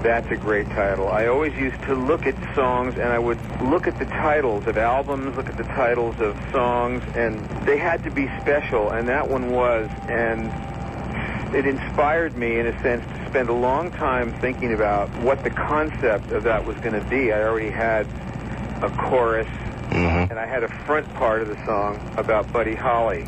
that's 0.02 0.30
a 0.32 0.36
great 0.36 0.68
title. 0.70 1.10
I 1.10 1.28
always 1.28 1.54
used 1.56 1.82
to 1.84 1.94
look 1.94 2.26
at 2.26 2.36
songs 2.56 2.96
and 2.96 3.10
I 3.10 3.20
would 3.20 3.40
look 3.62 3.86
at 3.86 4.00
the 4.00 4.06
titles 4.06 4.66
of 4.66 4.78
albums, 4.78 5.36
look 5.36 5.48
at 5.48 5.58
the 5.58 5.64
titles 5.64 6.16
of 6.20 6.36
songs, 6.52 7.04
and 7.16 7.40
they 7.66 7.78
had 7.78 8.04
to 8.04 8.12
be 8.12 8.28
special, 8.42 8.90
and 8.90 9.08
that 9.10 9.30
one 9.30 9.52
was, 9.52 9.90
and 10.08 10.52
it 11.54 11.66
inspired 11.66 12.36
me 12.36 12.60
in 12.60 12.68
a 12.68 12.82
sense 12.82 13.04
to 13.06 13.30
spend 13.30 13.50
a 13.50 13.54
long 13.54 13.92
time 13.92 14.34
thinking 14.40 14.74
about 14.74 15.10
what 15.22 15.44
the 15.44 15.50
concept 15.50 16.32
of 16.32 16.44
that 16.44 16.66
was 16.66 16.78
going 16.78 16.94
to 16.94 17.10
be. 17.10 17.32
I 17.32 17.44
already 17.44 17.72
had 17.72 18.06
a 18.82 18.90
chorus 19.10 19.48
Mm-hmm. 19.90 20.30
and 20.32 20.40
I 20.40 20.46
had 20.46 20.64
a 20.64 20.68
front 20.86 21.12
part 21.16 21.42
of 21.42 21.48
the 21.48 21.56
song 21.66 22.14
about 22.16 22.52
Buddy 22.54 22.76
Holly. 22.76 23.28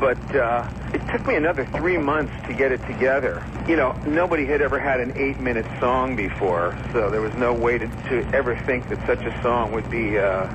But 0.00 0.18
uh, 0.34 0.68
it 0.92 1.00
took 1.12 1.24
me 1.24 1.36
another 1.36 1.64
three 1.66 1.98
months 1.98 2.32
to 2.48 2.52
get 2.52 2.72
it 2.72 2.84
together. 2.86 3.46
You 3.68 3.76
know, 3.76 3.92
nobody 4.04 4.44
had 4.44 4.60
ever 4.60 4.80
had 4.80 4.98
an 4.98 5.16
eight-minute 5.16 5.66
song 5.78 6.16
before, 6.16 6.76
so 6.92 7.10
there 7.10 7.20
was 7.20 7.32
no 7.34 7.54
way 7.54 7.78
to, 7.78 7.86
to 7.86 8.28
ever 8.34 8.58
think 8.66 8.88
that 8.88 9.06
such 9.06 9.20
a 9.20 9.40
song 9.40 9.70
would 9.70 9.88
be, 9.88 10.18
uh, 10.18 10.50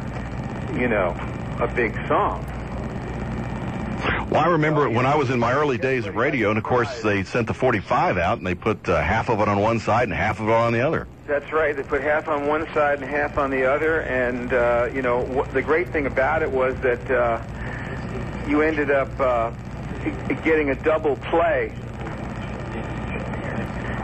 you 0.77 0.89
know, 0.89 1.15
a 1.61 1.71
big 1.73 1.93
song. 2.09 2.45
Well, 4.29 4.41
I 4.41 4.47
remember 4.47 4.87
when 4.87 5.07
I 5.07 5.15
was 5.15 5.31
in 5.31 5.39
my 5.39 5.53
early 5.53 5.79
days 5.79 6.05
of 6.05 6.15
radio, 6.15 6.49
and 6.49 6.57
of 6.59 6.63
course 6.63 7.01
they 7.01 7.23
sent 7.23 7.47
the 7.47 7.53
45 7.55 8.19
out, 8.19 8.37
and 8.37 8.45
they 8.45 8.53
put 8.53 8.87
uh, 8.87 9.01
half 9.01 9.27
of 9.27 9.39
it 9.39 9.47
on 9.47 9.59
one 9.59 9.79
side 9.79 10.03
and 10.03 10.13
half 10.13 10.39
of 10.39 10.47
it 10.47 10.53
on 10.53 10.71
the 10.71 10.81
other. 10.81 11.07
That's 11.25 11.51
right. 11.51 11.75
They 11.75 11.81
put 11.81 12.03
half 12.03 12.27
on 12.27 12.45
one 12.45 12.71
side 12.71 13.01
and 13.01 13.09
half 13.09 13.39
on 13.39 13.49
the 13.49 13.65
other, 13.65 14.01
and 14.01 14.53
uh, 14.53 14.89
you 14.93 15.01
know 15.01 15.21
what, 15.21 15.51
the 15.51 15.63
great 15.63 15.89
thing 15.89 16.05
about 16.05 16.43
it 16.43 16.51
was 16.51 16.75
that 16.81 17.09
uh, 17.09 17.41
you 18.47 18.61
ended 18.61 18.91
up 18.91 19.19
uh, 19.19 19.49
getting 20.43 20.69
a 20.69 20.75
double 20.75 21.15
play. 21.15 21.73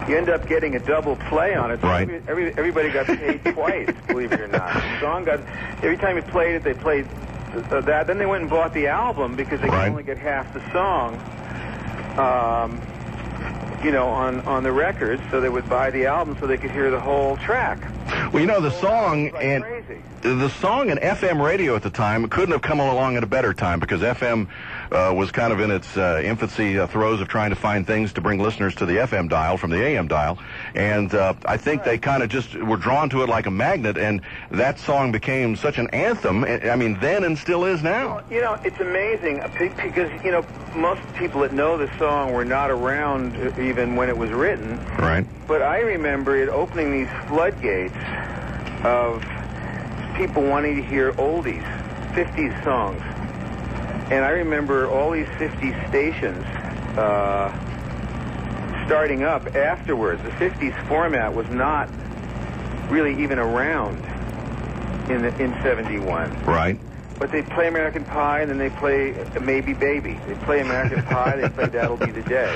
You 0.09 0.17
end 0.17 0.29
up 0.29 0.47
getting 0.47 0.75
a 0.75 0.79
double 0.79 1.17
play 1.17 1.53
on 1.53 1.69
it. 1.69 1.81
So 1.81 1.87
Right. 1.87 2.01
Every, 2.01 2.21
every, 2.27 2.49
everybody 2.49 2.91
got 2.91 3.05
paid 3.05 3.43
twice, 3.43 3.91
believe 4.07 4.31
it 4.31 4.41
or 4.41 4.47
not. 4.47 4.73
The 4.73 4.99
song 5.01 5.23
got 5.23 5.39
every 5.83 5.97
time 5.97 6.15
you 6.15 6.23
played 6.23 6.55
it, 6.55 6.63
they 6.63 6.73
played 6.73 7.07
uh, 7.55 7.81
that. 7.81 8.07
Then 8.07 8.17
they 8.17 8.25
went 8.25 8.41
and 8.41 8.49
bought 8.49 8.73
the 8.73 8.87
album 8.87 9.35
because 9.35 9.59
they 9.61 9.67
Right. 9.69 9.83
could 9.85 9.91
only 9.91 10.03
get 10.03 10.17
half 10.17 10.53
the 10.53 10.61
song. 10.71 11.15
Um, 12.17 12.81
you 13.83 13.91
know, 13.91 14.07
on 14.07 14.39
on 14.41 14.63
the 14.63 14.71
record, 14.71 15.19
so 15.29 15.39
they 15.41 15.49
would 15.49 15.67
buy 15.69 15.91
the 15.91 16.05
album 16.05 16.37
so 16.39 16.47
they 16.47 16.57
could 16.57 16.71
hear 16.71 16.89
the 16.89 16.99
whole 16.99 17.37
track. 17.37 17.77
Well, 18.31 18.39
you 18.41 18.47
know 18.47 18.61
the 18.61 18.71
song 18.71 19.31
Like 19.31 19.43
and 19.43 19.63
crazy. 19.63 20.01
the 20.21 20.49
song 20.49 20.89
and 20.89 20.99
FM 20.99 21.43
radio 21.43 21.75
at 21.75 21.83
the 21.83 21.89
time 21.89 22.27
couldn't 22.29 22.51
have 22.53 22.61
come 22.61 22.79
along 22.79 23.15
at 23.17 23.23
a 23.23 23.27
better 23.27 23.53
time 23.53 23.79
because 23.79 24.01
FM 24.01 24.47
uh, 24.91 25.13
was 25.15 25.31
kind 25.31 25.51
of 25.51 25.59
in 25.59 25.71
its 25.71 25.97
uh, 25.97 26.21
infancy 26.23 26.79
uh, 26.79 26.87
throes 26.87 27.21
of 27.21 27.27
trying 27.27 27.49
to 27.49 27.55
find 27.55 27.85
things 27.85 28.13
to 28.13 28.21
bring 28.21 28.39
listeners 28.39 28.75
to 28.75 28.85
the 28.85 28.97
FM 28.97 29.29
dial 29.29 29.57
from 29.57 29.71
the 29.71 29.81
AM 29.81 30.07
dial, 30.07 30.37
and 30.73 31.13
uh, 31.13 31.33
I 31.45 31.57
think 31.57 31.83
they 31.83 31.97
kind 31.97 32.23
of 32.23 32.29
just 32.29 32.55
were 32.55 32.77
drawn 32.77 33.09
to 33.09 33.23
it 33.23 33.29
like 33.29 33.45
a 33.45 33.51
magnet, 33.51 33.97
and 33.97 34.21
that 34.51 34.79
song 34.79 35.11
became 35.11 35.55
such 35.55 35.77
an 35.77 35.87
anthem. 35.89 36.43
I 36.43 36.69
I 36.69 36.77
mean, 36.77 36.99
then 36.99 37.23
and 37.23 37.37
still 37.37 37.65
is 37.65 37.81
now. 37.81 38.21
You 38.29 38.41
know, 38.41 38.59
it's 38.63 38.79
amazing 38.79 39.39
uh, 39.39 39.47
because 39.57 40.11
you 40.23 40.31
know 40.31 40.45
most 40.75 41.01
people 41.15 41.41
that 41.41 41.53
know 41.53 41.77
the 41.77 41.89
song 41.97 42.33
were 42.33 42.45
not 42.45 42.69
around 42.69 43.35
uh, 43.37 43.61
even 43.61 43.95
when 43.95 44.09
it 44.09 44.17
was 44.17 44.29
written. 44.31 44.77
Right. 44.97 45.25
But 45.47 45.61
I 45.61 45.79
remember 45.79 46.35
it 46.35 46.49
opening 46.49 46.91
these 46.91 47.09
floodgates 47.27 47.95
of 48.83 49.23
people 50.15 50.43
wanting 50.43 50.75
to 50.75 50.83
hear 50.83 51.13
oldies, 51.13 51.63
50s 52.13 52.63
songs. 52.63 53.01
And 54.11 54.23
I 54.23 54.29
remember 54.29 54.87
all 54.89 55.11
these 55.11 55.27
50s 55.27 55.89
stations 55.89 56.45
uh, 56.97 57.49
starting 58.85 59.23
up 59.23 59.55
afterwards. 59.55 60.21
The 60.23 60.29
50s 60.29 60.87
format 60.87 61.33
was 61.33 61.47
not 61.49 61.89
really 62.89 63.23
even 63.23 63.39
around 63.39 63.97
in 65.09 65.23
the, 65.23 65.29
in 65.43 65.51
71. 65.63 66.43
Right. 66.45 66.79
But 67.17 67.31
they 67.31 67.41
play 67.41 67.67
American 67.67 68.03
Pie, 68.05 68.41
and 68.41 68.51
then 68.51 68.57
they 68.57 68.69
play 68.69 69.15
Maybe 69.41 69.73
Baby. 69.73 70.19
They 70.27 70.35
play 70.45 70.59
American 70.61 71.01
Pie, 71.05 71.37
they 71.37 71.49
play 71.49 71.67
That'll 71.67 71.97
Be 71.97 72.11
the 72.11 72.21
Day. 72.23 72.53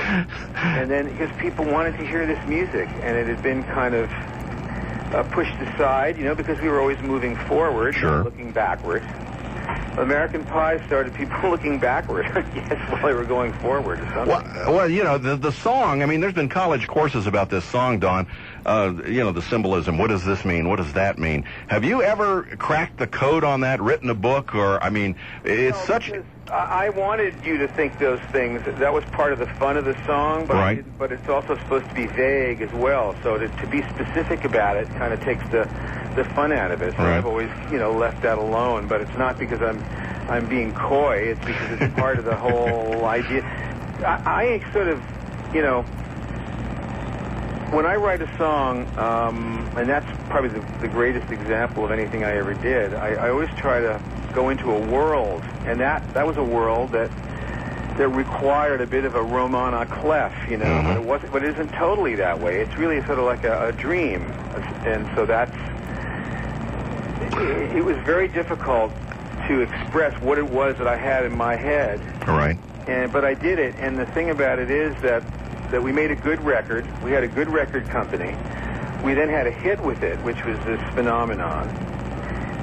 And 0.56 0.92
then, 0.92 1.10
because 1.10 1.32
people 1.40 1.66
wanted 1.66 1.98
to 1.98 2.06
hear 2.06 2.28
this 2.28 2.46
music, 2.48 2.88
and 3.02 3.18
it 3.18 3.28
had 3.28 3.42
been 3.42 3.64
kind 3.64 3.96
of 3.96 4.10
uh, 4.12 5.24
pushed 5.32 5.56
aside, 5.62 6.18
you 6.18 6.26
know, 6.26 6.36
because 6.36 6.60
we 6.62 6.68
were 6.68 6.80
always 6.82 7.00
moving 7.00 7.36
forward, 7.48 7.96
Sure. 7.96 8.24
looking 8.24 8.52
backward. 8.52 9.02
American 9.98 10.44
Pie 10.46 10.86
started 10.86 11.14
people 11.14 11.38
looking 11.50 11.80
backward, 11.80 12.26
I 12.26 12.42
guess, 12.42 12.92
while 12.92 13.06
they 13.08 13.14
were 13.14 13.26
going 13.26 13.54
forward. 13.54 14.00
Well, 14.16 14.44
well, 14.68 14.90
you 14.90 15.04
know, 15.04 15.18
the 15.18 15.36
the 15.36 15.52
song. 15.52 16.04
I 16.04 16.06
mean, 16.06 16.20
there's 16.22 16.34
been 16.34 16.50
college 16.50 16.88
courses 16.88 17.28
about 17.28 17.50
this 17.50 17.66
song, 17.66 18.00
Don. 18.00 18.28
Uh, 18.66 18.94
you 19.06 19.24
know, 19.24 19.32
the 19.32 19.42
symbolism. 19.42 19.98
What 19.98 20.08
does 20.08 20.24
this 20.24 20.46
mean? 20.46 20.70
What 20.70 20.78
does 20.78 20.94
that 20.94 21.18
mean? 21.18 21.46
Have 21.68 21.84
you 21.84 22.02
ever 22.04 22.44
cracked 22.58 22.98
the 22.98 23.08
code 23.08 23.44
on 23.44 23.62
that? 23.62 23.82
Written 23.82 24.10
a 24.10 24.16
book, 24.16 24.56
or 24.56 24.82
I 24.84 24.90
mean, 24.90 25.16
it's 25.44 25.78
No, 25.80 25.86
such 25.86 26.12
I 26.52 26.90
wanted 26.90 27.36
you 27.46 27.58
to 27.60 27.68
think 27.68 28.00
those 28.00 28.20
things. 28.32 28.62
That 28.80 28.94
was 28.94 29.04
part 29.06 29.34
of 29.34 29.40
the 29.40 29.46
fun 29.46 29.78
of 29.78 29.86
the 29.86 29.96
song, 30.06 30.48
but 30.48 30.56
Right. 30.56 30.98
but 30.98 31.12
it's 31.12 31.28
also 31.30 31.56
supposed 31.58 31.88
to 31.90 31.94
be 31.94 32.08
vague 32.08 32.62
as 32.62 32.72
well. 32.74 33.16
So 33.24 33.38
to, 33.38 33.48
to 33.48 33.68
be 33.68 33.82
specific 33.84 34.46
about 34.46 34.78
it 34.78 34.90
kind 34.96 35.14
of 35.14 35.22
takes 35.22 35.44
the 35.50 35.70
the 36.16 36.24
fun 36.36 36.52
out 36.52 36.72
of 36.72 36.82
it. 36.82 36.94
So 36.98 37.04
Right. 37.04 37.18
I've 37.18 37.26
always 37.26 37.50
you 37.72 37.78
know 37.80 37.98
left 37.98 38.22
that 38.24 38.38
alone. 38.38 38.88
But 38.88 39.02
it's 39.02 39.18
not 39.18 39.38
because 39.40 39.62
I'm 39.62 39.82
I'm 40.30 40.48
being 40.50 40.74
coy. 40.74 41.32
It's 41.32 41.42
because 41.46 41.70
it's 41.72 41.96
part 41.96 42.20
of 42.20 42.26
the 42.26 42.38
whole 42.38 43.06
idea. 43.20 43.42
I, 44.06 44.60
I 44.62 44.74
sort 44.74 44.88
of 44.88 45.00
you 45.54 45.62
know 45.62 45.84
when 47.72 47.86
I 47.86 47.96
write 47.96 48.22
a 48.22 48.30
song, 48.38 48.88
um, 48.98 49.70
and 49.78 49.88
that's 49.88 50.08
probably 50.30 50.50
the, 50.50 50.66
the 50.82 50.88
greatest 50.90 51.30
example 51.32 51.86
of 51.86 51.92
anything 51.92 52.24
I 52.24 52.36
ever 52.38 52.56
did, 52.56 52.96
I, 52.96 53.14
I 53.14 53.30
always 53.30 53.50
try 53.62 53.80
to 53.80 54.02
go 54.34 54.50
into 54.50 54.72
a 54.72 54.80
world, 54.90 55.44
and 55.68 55.80
that, 55.80 56.02
that 56.16 56.26
was 56.26 56.36
a 56.38 56.44
world 56.44 56.92
that 56.94 57.12
that 58.00 58.08
required 58.08 58.82
a 58.82 58.88
bit 58.88 59.04
of 59.06 59.14
a 59.14 59.22
roman 59.22 59.74
à 59.74 59.86
clef, 60.02 60.32
you 60.50 60.58
know, 60.58 60.66
Mhm. 60.66 60.88
but 60.88 60.96
it 60.98 61.04
wasn't, 61.04 61.32
but 61.32 61.44
it 61.44 61.54
isn't 61.54 61.70
totally 61.78 62.16
that 62.16 62.40
way. 62.40 62.58
It's 62.58 62.76
really 62.78 63.06
sort 63.06 63.20
of 63.20 63.26
like 63.26 63.44
a, 63.44 63.68
a 63.68 63.72
dream, 63.74 64.24
and 64.88 65.06
so 65.16 65.26
that's. 65.28 65.54
It, 67.32 67.84
was 67.84 67.98
very 68.06 68.28
difficult 68.28 68.92
to 69.48 69.62
express 69.62 70.20
what 70.22 70.38
it 70.38 70.48
was 70.50 70.78
that 70.78 70.88
I 70.88 70.98
had 70.98 71.26
in 71.26 71.36
my 71.36 71.56
head, 71.56 72.00
All 72.28 72.36
right. 72.36 72.58
and 72.88 73.12
but 73.12 73.24
I 73.24 73.34
did 73.34 73.60
it. 73.60 73.76
And 73.78 73.98
the 73.98 74.06
thing 74.08 74.30
about 74.30 74.60
it 74.60 74.70
is 74.70 74.96
that 75.02 75.24
that 75.72 75.82
we 75.82 75.92
made 75.92 76.12
a 76.12 76.16
good 76.16 76.42
record. 76.44 76.86
We 77.04 77.12
had 77.12 77.24
a 77.24 77.28
good 77.28 77.48
record 77.48 77.88
company. 77.90 78.36
We 79.04 79.14
then 79.14 79.30
had 79.30 79.48
a 79.48 79.52
hit 79.52 79.80
with 79.80 80.04
it, 80.04 80.18
which 80.24 80.44
was 80.44 80.58
this 80.66 80.82
phenomenon. 80.94 81.68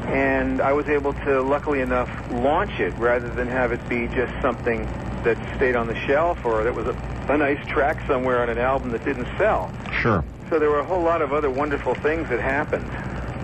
And 0.09 0.61
I 0.61 0.73
was 0.73 0.87
able 0.89 1.13
to, 1.13 1.41
luckily 1.43 1.81
enough, 1.81 2.09
launch 2.31 2.79
it 2.79 2.95
rather 2.95 3.33
than 3.33 3.49
have 3.49 3.73
it 3.73 3.89
be 3.89 4.07
just 4.09 4.33
something 4.43 4.85
that 5.25 5.37
stayed 5.57 5.75
on 5.75 5.87
the 5.89 5.95
shelf 6.07 6.45
or 6.45 6.63
that 6.63 6.75
was 6.75 6.87
a, 6.87 6.93
a 7.29 7.37
nice 7.37 7.65
track 7.67 8.05
somewhere 8.07 8.43
on 8.43 8.49
an 8.49 8.59
album 8.59 8.91
that 8.93 9.05
didn't 9.05 9.27
sell. 9.39 9.73
Sure. 10.01 10.25
So 10.51 10.59
there 10.61 10.71
were 10.71 10.79
a 10.79 10.85
whole 10.85 11.03
lot 11.03 11.23
of 11.23 11.33
other 11.33 11.51
wonderful 11.51 11.95
things 11.95 12.29
that 12.29 12.41
happened. 12.41 12.89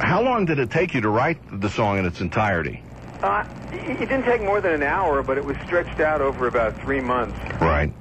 How 0.03 0.21
long 0.21 0.45
did 0.45 0.59
it 0.59 0.71
take 0.71 0.95
you 0.95 1.01
to 1.01 1.09
write 1.09 1.39
the 1.61 1.71
song 1.71 1.99
in 1.99 2.05
its 2.05 2.21
entirety? 2.21 2.83
Uh, 3.23 3.45
it 3.71 4.01
didn't 4.01 4.25
take 4.25 4.43
more 4.43 4.61
than 4.61 4.73
an 4.73 4.83
hour, 4.83 5.23
but 5.23 5.39
it 5.39 5.45
was 5.45 5.57
stretched 5.65 6.01
out 6.01 6.21
over 6.21 6.49
about 6.49 6.79
three 6.83 7.01
months. 7.01 7.39
Right. 7.61 7.93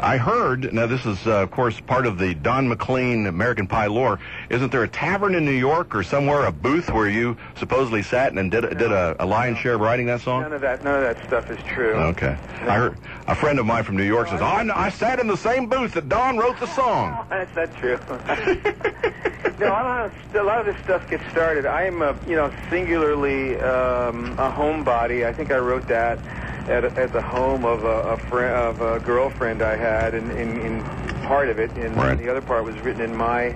I 0.00 0.16
heard, 0.16 0.72
now 0.72 0.86
this 0.86 1.06
is, 1.06 1.24
uh, 1.26 1.42
of 1.42 1.50
course, 1.50 1.78
part 1.80 2.06
of 2.06 2.18
the 2.18 2.34
Don 2.34 2.68
McLean 2.68 3.26
American 3.26 3.66
Pie 3.66 3.86
lore. 3.86 4.18
Isn't 4.50 4.72
there 4.72 4.82
a 4.82 4.88
tavern 4.88 5.34
in 5.34 5.44
New 5.44 5.50
York 5.52 5.94
or 5.94 6.02
somewhere, 6.02 6.44
a 6.46 6.52
booth 6.52 6.90
where 6.90 7.08
you 7.08 7.36
supposedly 7.56 8.02
sat 8.02 8.32
and 8.32 8.50
did, 8.50 8.62
did 8.78 8.90
a, 8.90 9.14
a 9.20 9.26
lion's 9.26 9.58
share 9.58 9.74
of 9.74 9.80
writing 9.80 10.06
that 10.06 10.22
song? 10.22 10.42
None 10.42 10.52
of 10.54 10.60
that, 10.62 10.82
none 10.82 10.96
of 10.96 11.02
that 11.02 11.26
stuff 11.26 11.50
is 11.50 11.58
true. 11.66 11.94
Okay. 11.94 12.36
I 12.62 12.76
heard 12.76 12.98
a 13.28 13.34
friend 13.34 13.58
of 13.58 13.66
mine 13.66 13.84
from 13.84 13.96
New 13.96 14.04
York 14.04 14.28
says, 14.28 14.40
oh, 14.40 14.44
I, 14.44 14.86
I 14.86 14.90
sat 14.90 15.20
in 15.20 15.28
the 15.28 15.36
same 15.36 15.68
booth 15.68 15.92
that 15.94 16.08
Don 16.08 16.36
wrote 16.38 16.58
the 16.58 16.66
song. 16.74 17.26
That's 17.30 17.54
not 17.54 17.74
true. 17.76 17.98
no, 19.62 19.68
a 19.68 19.72
lot, 19.72 20.04
of, 20.06 20.34
a 20.34 20.42
lot 20.42 20.60
of 20.60 20.66
this 20.66 20.76
stuff 20.84 21.08
gets 21.08 21.22
started. 21.30 21.66
I 21.66 21.84
am, 21.84 22.02
a, 22.02 22.16
you 22.26 22.36
know, 22.36 22.52
singularly 22.70 23.56
um, 23.60 24.32
a 24.38 24.50
homebody. 24.50 25.24
I 25.26 25.32
think 25.32 25.50
I 25.52 25.58
wrote 25.58 25.86
that 25.88 26.18
at, 26.68 26.84
at 26.84 27.12
the 27.12 27.22
home 27.22 27.64
of 27.64 27.84
a, 27.84 28.12
a 28.14 28.16
friend 28.28 28.54
of 28.54 28.80
a 28.80 29.00
girlfriend 29.00 29.62
I 29.62 29.76
had, 29.76 30.14
in, 30.14 30.30
in, 30.32 30.60
in 30.60 30.82
part 31.22 31.48
of 31.48 31.58
it, 31.58 31.70
and 31.72 31.96
Right. 31.96 32.18
the 32.18 32.28
other 32.28 32.40
part 32.42 32.64
was 32.64 32.78
written 32.80 33.02
in 33.02 33.14
my 33.14 33.54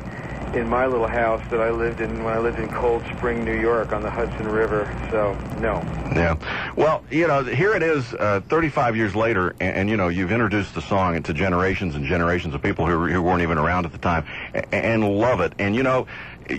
in 0.57 0.69
my 0.69 0.87
little 0.87 1.07
house 1.07 1.43
that 1.51 1.61
I 1.61 1.71
lived 1.71 2.01
in 2.01 2.25
when 2.25 2.33
I 2.33 2.39
lived 2.39 2.59
in 2.59 2.69
Cold 2.71 3.03
Spring, 3.17 3.45
New 3.45 3.59
York, 3.61 3.93
on 3.93 4.03
the 4.03 4.11
Hudson 4.11 4.49
River. 4.49 4.91
So, 5.11 5.35
no. 5.61 5.83
Yeah. 6.15 6.37
Well, 6.77 7.05
you 7.11 7.27
know, 7.27 7.45
here 7.45 7.75
it 7.75 7.83
is, 7.83 8.15
uh, 8.15 8.41
35 8.49 8.97
years 8.97 9.15
later, 9.15 9.55
and, 9.61 9.77
and 9.77 9.91
you 9.91 9.97
know, 9.97 10.09
you've 10.09 10.33
introduced 10.33 10.75
the 10.75 10.83
song 10.83 11.23
to 11.23 11.35
generations 11.35 11.95
and 11.95 12.07
generations 12.07 12.55
of 12.55 12.63
people 12.63 12.87
who, 12.87 13.07
who 13.07 13.23
weren't 13.23 13.43
even 13.43 13.59
around 13.59 13.85
at 13.85 13.93
the 13.93 13.99
time, 13.99 14.25
and, 14.55 14.67
and 14.73 15.19
love 15.19 15.41
it. 15.41 15.53
And 15.59 15.77
you 15.77 15.83
know, 15.83 16.07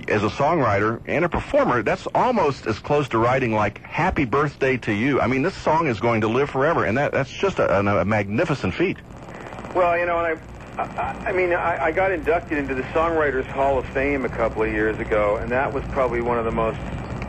as 0.08 0.24
a 0.24 0.30
songwriter 0.30 1.02
and 1.08 1.26
a 1.26 1.30
performer, 1.30 1.82
that's 1.82 2.08
almost 2.14 2.68
as 2.68 2.78
close 2.80 3.10
to 3.10 3.18
writing 3.18 3.54
like 3.54 3.82
"Happy 3.82 4.26
Birthday 4.26 4.78
to 4.78 4.92
You." 4.92 5.20
I 5.20 5.28
mean, 5.28 5.42
this 5.42 5.56
song 5.56 5.88
is 5.88 6.00
going 6.00 6.22
to 6.22 6.28
live 6.28 6.50
forever, 6.50 6.86
and 6.86 6.98
that 6.98 7.12
that's 7.12 7.32
just 7.32 7.60
a, 7.60 7.80
a, 7.80 8.02
a 8.02 8.06
magnificent 8.06 8.74
feat. 8.74 8.98
Well, 9.74 9.98
you 9.98 10.06
know, 10.06 10.20
and 10.20 10.38
I, 10.38 10.57
I, 10.78 11.34
mean, 11.34 11.54
I, 11.54 11.86
I 11.86 11.92
got 11.92 12.12
inducted 12.12 12.58
into 12.58 12.76
the 12.76 12.84
Songwriters 12.94 13.46
Hall 13.48 13.80
of 13.80 13.86
Fame 13.88 14.26
a 14.26 14.30
couple 14.30 14.62
of 14.62 14.72
years 14.72 15.00
ago, 15.00 15.38
and 15.38 15.52
that 15.52 15.74
was 15.74 15.84
probably 15.92 16.22
one 16.22 16.38
of 16.38 16.46
the 16.46 16.52
most 16.52 16.78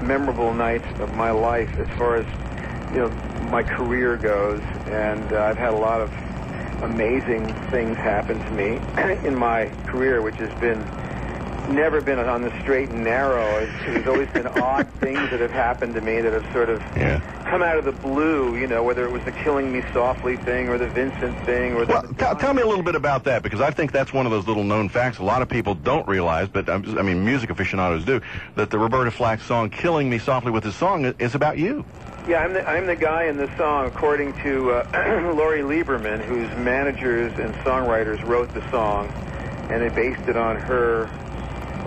memorable 0.03 0.53
nights 0.53 0.85
of 1.01 1.15
my 1.15 1.31
life 1.31 1.71
as 1.79 1.89
far 1.97 2.19
as, 2.19 2.27
you 2.93 3.01
know, 3.01 3.09
my 3.51 3.63
career 3.63 4.17
goes. 4.17 4.61
And 4.87 5.33
uh, 5.33 5.41
I've 5.45 5.57
had 5.57 5.73
a 5.73 5.79
lot 5.79 6.03
of 6.03 6.13
amazing 6.83 7.55
things 7.71 7.97
happen 7.97 8.39
to 8.39 8.51
me 8.51 8.81
in 9.27 9.35
my 9.35 9.67
career, 9.87 10.21
which 10.21 10.37
has 10.37 10.51
been 10.61 10.85
never 11.69 12.01
been 12.01 12.19
on 12.19 12.43
the 12.43 12.51
straight 12.63 12.89
and 12.89 13.05
narrow. 13.05 13.59
It's, 13.59 13.73
there's 13.85 14.07
always 14.07 14.29
been 14.31 14.47
odd 14.63 14.89
things 15.01 15.19
that 15.31 15.41
have 15.41 15.51
happened 15.51 15.95
to 15.95 16.01
me 16.01 16.21
that 16.21 16.33
have 16.33 16.53
sort 16.53 16.69
of 16.69 16.81
Yeah. 16.97 17.21
come 17.49 17.63
out 17.63 17.77
of 17.79 17.85
the 17.85 17.93
blue, 17.93 18.57
you 18.57 18.67
know, 18.67 18.83
whether 18.83 19.05
it 19.05 19.11
was 19.13 19.23
the 19.25 19.33
Killing 19.33 19.73
Me 19.73 19.83
Softly 19.93 20.37
thing 20.37 20.69
or 20.69 20.79
the 20.79 20.89
Vincent 20.89 21.39
thing 21.45 21.75
or 21.75 21.85
the 21.87 21.93
Well, 21.93 22.03
tell, 22.19 22.37
tell 22.37 22.55
me 22.55 22.63
a 22.63 22.67
little 22.67 22.83
bit 22.85 22.95
about 22.95 23.25
that 23.25 23.43
because 23.43 23.61
I 23.61 23.71
think 23.71 23.93
that's 23.93 24.13
one 24.13 24.27
of 24.27 24.33
those 24.33 24.47
little 24.47 24.65
known 24.65 24.89
facts 24.89 25.19
a 25.19 25.23
lot 25.25 25.43
of 25.43 25.49
people 25.49 25.75
don't 25.75 26.07
realize, 26.09 26.49
but 26.49 26.69
I 26.69 26.79
mean, 26.79 27.25
music 27.25 27.51
aficionados 27.51 28.05
do, 28.05 28.21
that 28.55 28.71
the 28.71 28.79
Roberta 28.79 29.11
Flack 29.11 29.41
song 29.41 29.71
"Killing 29.71 30.09
Me 30.11 30.19
Softly 30.19 30.51
with 30.51 30.65
His 30.65 30.75
Song" 30.75 31.05
is 31.19 31.35
about 31.35 31.59
you. 31.59 31.85
Yeah, 32.29 32.41
I'm 32.41 32.53
the, 32.53 32.69
I'm 32.69 32.87
the 32.87 32.97
guy 32.97 33.25
in 33.25 33.37
the 33.39 33.49
song, 33.57 33.87
according 33.87 34.35
to 34.43 34.71
uh, 34.73 35.33
Lori 35.35 35.61
Lieberman, 35.63 36.21
whose 36.25 36.49
managers 36.59 37.33
and 37.39 37.55
songwriters 37.65 38.23
wrote 38.27 38.53
the 38.53 38.71
song, 38.71 39.09
and 39.71 39.81
they 39.81 39.89
based 39.89 40.29
it 40.29 40.37
on 40.37 40.57
her 40.57 41.09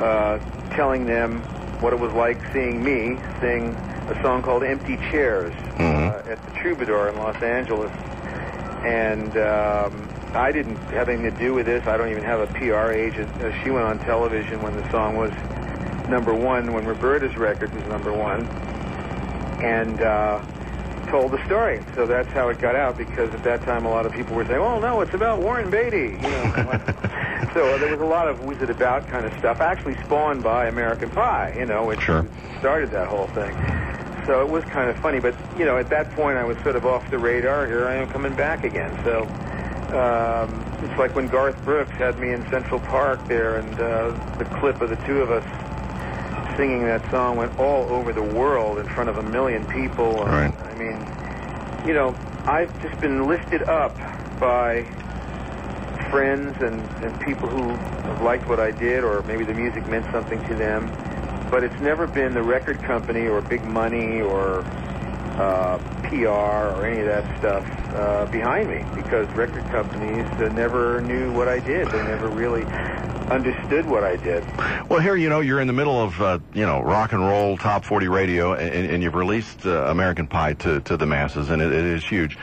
uh, 0.01 0.39
telling 0.75 1.05
them 1.05 1.41
what 1.81 1.93
it 1.93 1.99
was 1.99 2.11
like 2.13 2.37
seeing 2.53 2.83
me 2.83 3.17
sing 3.39 3.73
a 4.09 4.19
song 4.21 4.41
called 4.43 4.63
Empty 4.63 4.97
Chairs 5.09 5.53
uh, 5.79 6.31
at 6.31 6.43
the 6.45 6.51
Troubadour 6.61 7.09
in 7.09 7.15
Los 7.15 7.41
Angeles. 7.41 7.91
And 8.85 9.31
um, 9.37 10.09
I 10.33 10.51
didn't 10.51 10.77
have 10.91 11.07
anything 11.07 11.31
to 11.31 11.39
do 11.39 11.53
with 11.53 11.65
this. 11.65 11.85
I 11.85 11.97
don't 11.97 12.09
even 12.09 12.23
have 12.23 12.39
a 12.39 12.47
PR 12.53 12.91
agent. 12.91 13.29
Uh, 13.41 13.63
she 13.63 13.69
went 13.69 13.85
on 13.85 13.99
television 13.99 14.61
when 14.61 14.75
the 14.75 14.89
song 14.91 15.15
was 15.15 15.31
number 16.09 16.33
one, 16.33 16.73
when 16.73 16.85
Roberta's 16.85 17.35
record 17.37 17.73
was 17.73 17.85
number 17.85 18.11
one 18.11 18.47
and 19.63 20.01
uh, 20.01 20.41
told 21.11 21.31
the 21.31 21.45
story. 21.45 21.83
So 21.95 22.07
that's 22.07 22.29
how 22.29 22.49
it 22.49 22.59
got 22.59 22.75
out. 22.75 22.97
Because 22.97 23.33
at 23.33 23.43
that 23.43 23.63
time, 23.63 23.85
a 23.85 23.89
lot 23.89 24.05
of 24.05 24.11
people 24.13 24.35
were 24.35 24.45
saying, 24.45 24.59
"Oh 24.59 24.79
no, 24.79 25.01
it's 25.01 25.13
about 25.13 25.39
Warren 25.41 25.69
Beatty." 25.69 26.17
You 26.17 26.29
know. 26.29 26.95
so 27.53 27.77
there 27.77 27.87
was 27.89 27.99
a 27.99 28.05
lot 28.05 28.27
of 28.27 28.37
"Who's 28.39 28.61
It 28.61 28.69
About" 28.69 29.07
kind 29.09 29.25
of 29.25 29.33
stuff, 29.39 29.61
actually 29.61 29.95
spawned 30.05 30.43
by 30.43 30.67
American 30.67 31.09
Pie. 31.09 31.55
You 31.57 31.65
know, 31.65 31.85
which 31.85 32.01
Sure. 32.01 32.25
started 32.59 32.91
that 32.91 33.07
whole 33.07 33.27
thing. 33.27 33.55
So 34.27 34.41
it 34.41 34.49
was 34.49 34.63
kind 34.65 34.89
of 34.89 34.97
funny. 34.97 35.19
But 35.19 35.35
you 35.57 35.65
know, 35.65 35.77
at 35.77 35.89
that 35.89 36.11
point, 36.15 36.37
I 36.37 36.43
was 36.43 36.57
sort 36.63 36.75
of 36.75 36.85
off 36.85 37.09
the 37.09 37.17
radar. 37.17 37.65
Here 37.67 37.87
I 37.87 37.95
am 37.95 38.09
coming 38.09 38.35
back 38.35 38.63
again. 38.63 38.97
So. 39.03 39.27
Um, 39.91 40.63
it's 40.83 40.97
like 40.97 41.13
when 41.17 41.27
Garth 41.27 41.57
Brooks 41.65 41.91
had 41.97 42.17
me 42.17 42.31
in 42.31 42.49
Central 42.49 42.79
Park 42.79 43.27
there, 43.27 43.57
and 43.57 43.73
uh, 43.77 44.37
the 44.37 44.45
clip 44.61 44.79
of 44.79 44.89
the 44.89 44.95
two 45.05 45.19
of 45.21 45.29
us 45.31 45.43
singing 46.55 46.85
that 46.85 47.01
song 47.11 47.35
went 47.35 47.59
all 47.59 47.83
over 47.89 48.13
the 48.13 48.21
world 48.23 48.77
in 48.79 48.87
front 48.87 49.09
of 49.09 49.17
a 49.17 49.23
million 49.23 49.65
people. 49.67 50.23
And, 50.23 50.31
Right. 50.31 50.53
I 50.63 50.73
mean, 50.75 51.87
you 51.87 51.93
know, 51.93 52.15
I've 52.45 52.71
just 52.81 53.01
been 53.01 53.27
lifted 53.27 53.63
up 53.63 53.97
by 54.39 54.85
friends 56.11 56.55
and, 56.61 56.79
and 57.03 57.19
people 57.21 57.47
who 57.47 57.69
liked 58.23 58.47
what 58.47 58.59
I 58.59 58.71
did, 58.71 59.03
or 59.03 59.23
maybe 59.23 59.45
the 59.45 59.53
music 59.53 59.87
meant 59.87 60.05
something 60.11 60.39
to 60.47 60.55
them. 60.55 60.87
But 61.49 61.63
it's 61.63 61.79
never 61.81 62.05
been 62.05 62.33
the 62.33 62.43
record 62.43 62.83
company 62.83 63.27
or 63.27 63.41
big 63.41 63.63
money 63.63 64.21
or 64.21 64.59
uh, 65.39 65.77
PR 66.03 66.27
or 66.27 66.85
any 66.85 66.99
of 66.99 67.07
that 67.07 67.39
stuff 67.39 67.65
uh, 67.95 68.25
behind 68.27 68.69
me 68.69 68.85
because 68.95 69.27
record 69.29 69.63
companies 69.65 70.25
uh, 70.39 70.49
never 70.53 71.01
knew 71.01 71.31
what 71.31 71.47
I 71.47 71.59
did. 71.59 71.87
They 71.87 72.03
never 72.03 72.29
really 72.29 72.63
understood 73.31 73.85
what 73.85 74.03
I 74.03 74.17
did. 74.17 74.43
Well, 74.89 74.99
here, 74.99 75.15
you 75.15 75.29
know, 75.29 75.39
you're 75.39 75.61
in 75.61 75.67
the 75.67 75.73
middle 75.73 76.01
of, 76.01 76.21
uh, 76.21 76.39
you 76.53 76.65
know, 76.65 76.81
rock 76.81 77.13
and 77.13 77.25
roll 77.25 77.57
top 77.57 77.85
40 77.85 78.09
radio, 78.09 78.53
and, 78.53 78.91
and 78.91 79.03
you've 79.03 79.15
released 79.15 79.65
uh, 79.65 79.85
American 79.85 80.27
Pie 80.27 80.53
to, 80.55 80.81
to 80.81 80.97
the 80.97 81.05
masses, 81.05 81.49
and 81.49 81.61
it, 81.61 81.71
it 81.71 81.85
is 81.85 82.05
huge. 82.05 82.37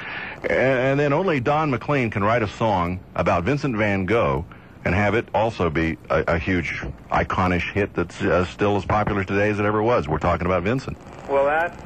And, 0.45 0.53
and 0.53 1.01
then 1.01 1.13
only 1.13 1.41
Don 1.41 1.71
McLean 1.71 2.11
can 2.11 2.23
write 2.23 2.43
a 2.43 2.49
song 2.49 3.01
about 3.15 3.45
Vincent 3.45 3.77
van 3.77 4.07
Gogh 4.07 4.45
and 4.85 4.95
have 4.95 5.15
it 5.15 5.29
also 5.35 5.69
be 5.69 5.99
a, 6.09 6.25
a 6.29 6.39
huge, 6.39 6.81
iconic 7.11 7.73
hit 7.73 7.95
that's 7.95 8.21
uh, 8.23 8.45
still 8.47 8.77
as 8.77 8.85
popular 8.85 9.25
today 9.25 9.51
as 9.51 9.59
it 9.59 9.65
ever 9.65 9.83
was. 9.83 10.09
We're 10.09 10.19
talking 10.19 10.47
about 10.47 10.63
Vincent. 10.63 10.97
Well, 11.29 11.45
that 11.45 11.77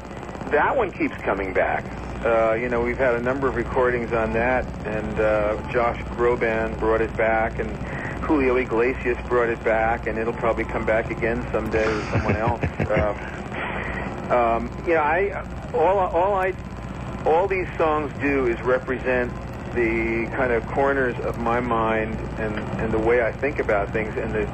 that 0.51 0.77
one 0.77 0.93
keeps 0.93 1.17
coming 1.19 1.53
back. 1.53 1.85
Uh, 2.25 2.53
you 2.53 2.69
know, 2.69 2.83
we've 2.83 2.99
had 2.99 3.15
a 3.15 3.21
number 3.21 3.49
of 3.49 3.57
recordings 3.57 4.13
on 4.13 4.33
that, 4.35 4.65
and 4.87 5.19
uh, 5.19 5.73
Josh 5.73 6.01
Groban 6.15 6.79
brought 6.79 7.01
it 7.01 7.17
back, 7.17 7.59
and 7.59 7.71
Julio 8.23 8.57
Iglesias 8.57 9.19
brought 9.27 9.49
it 9.49 9.63
back, 9.65 10.07
and 10.07 10.19
it'll 10.19 10.33
probably 10.33 10.65
come 10.65 10.87
back 10.87 11.11
again 11.11 11.45
someday 11.51 11.87
with 11.93 12.09
someone 12.11 12.37
else. 12.37 12.63
um, 12.91 14.31
um, 14.31 14.85
you 14.87 14.95
know, 14.95 15.01
I 15.01 15.45
all 15.75 15.99
all 15.99 16.35
I 16.35 16.53
all 17.27 17.47
these 17.49 17.69
songs 17.77 18.13
do 18.21 18.47
is 18.47 18.61
represent 18.63 19.33
the 19.75 20.29
kind 20.35 20.53
of 20.53 20.67
corners 20.67 21.19
of 21.21 21.39
my 21.39 21.61
mind 21.61 22.15
and, 22.39 22.59
and 22.81 22.93
the 22.93 22.99
way 22.99 23.23
I 23.23 23.33
think 23.33 23.59
about 23.59 23.93
things. 23.93 24.15
And 24.17 24.35
the, 24.35 24.49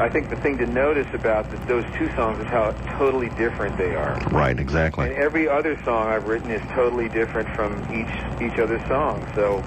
I 0.00 0.08
think 0.08 0.28
the 0.28 0.36
thing 0.36 0.58
to 0.58 0.66
notice 0.66 1.06
about 1.14 1.50
the, 1.50 1.56
those 1.66 1.84
two 1.96 2.12
songs 2.16 2.40
is 2.40 2.46
how 2.48 2.72
totally 2.98 3.28
different 3.30 3.78
they 3.78 3.94
are. 3.94 4.18
Right, 4.30 4.58
exactly. 4.58 5.06
And 5.06 5.14
every 5.14 5.48
other 5.48 5.80
song 5.84 6.08
I've 6.08 6.26
written 6.26 6.50
is 6.50 6.62
totally 6.74 7.08
different 7.08 7.48
from 7.54 7.72
each 7.92 8.42
each 8.42 8.58
other 8.58 8.84
song. 8.88 9.30
So 9.36 9.58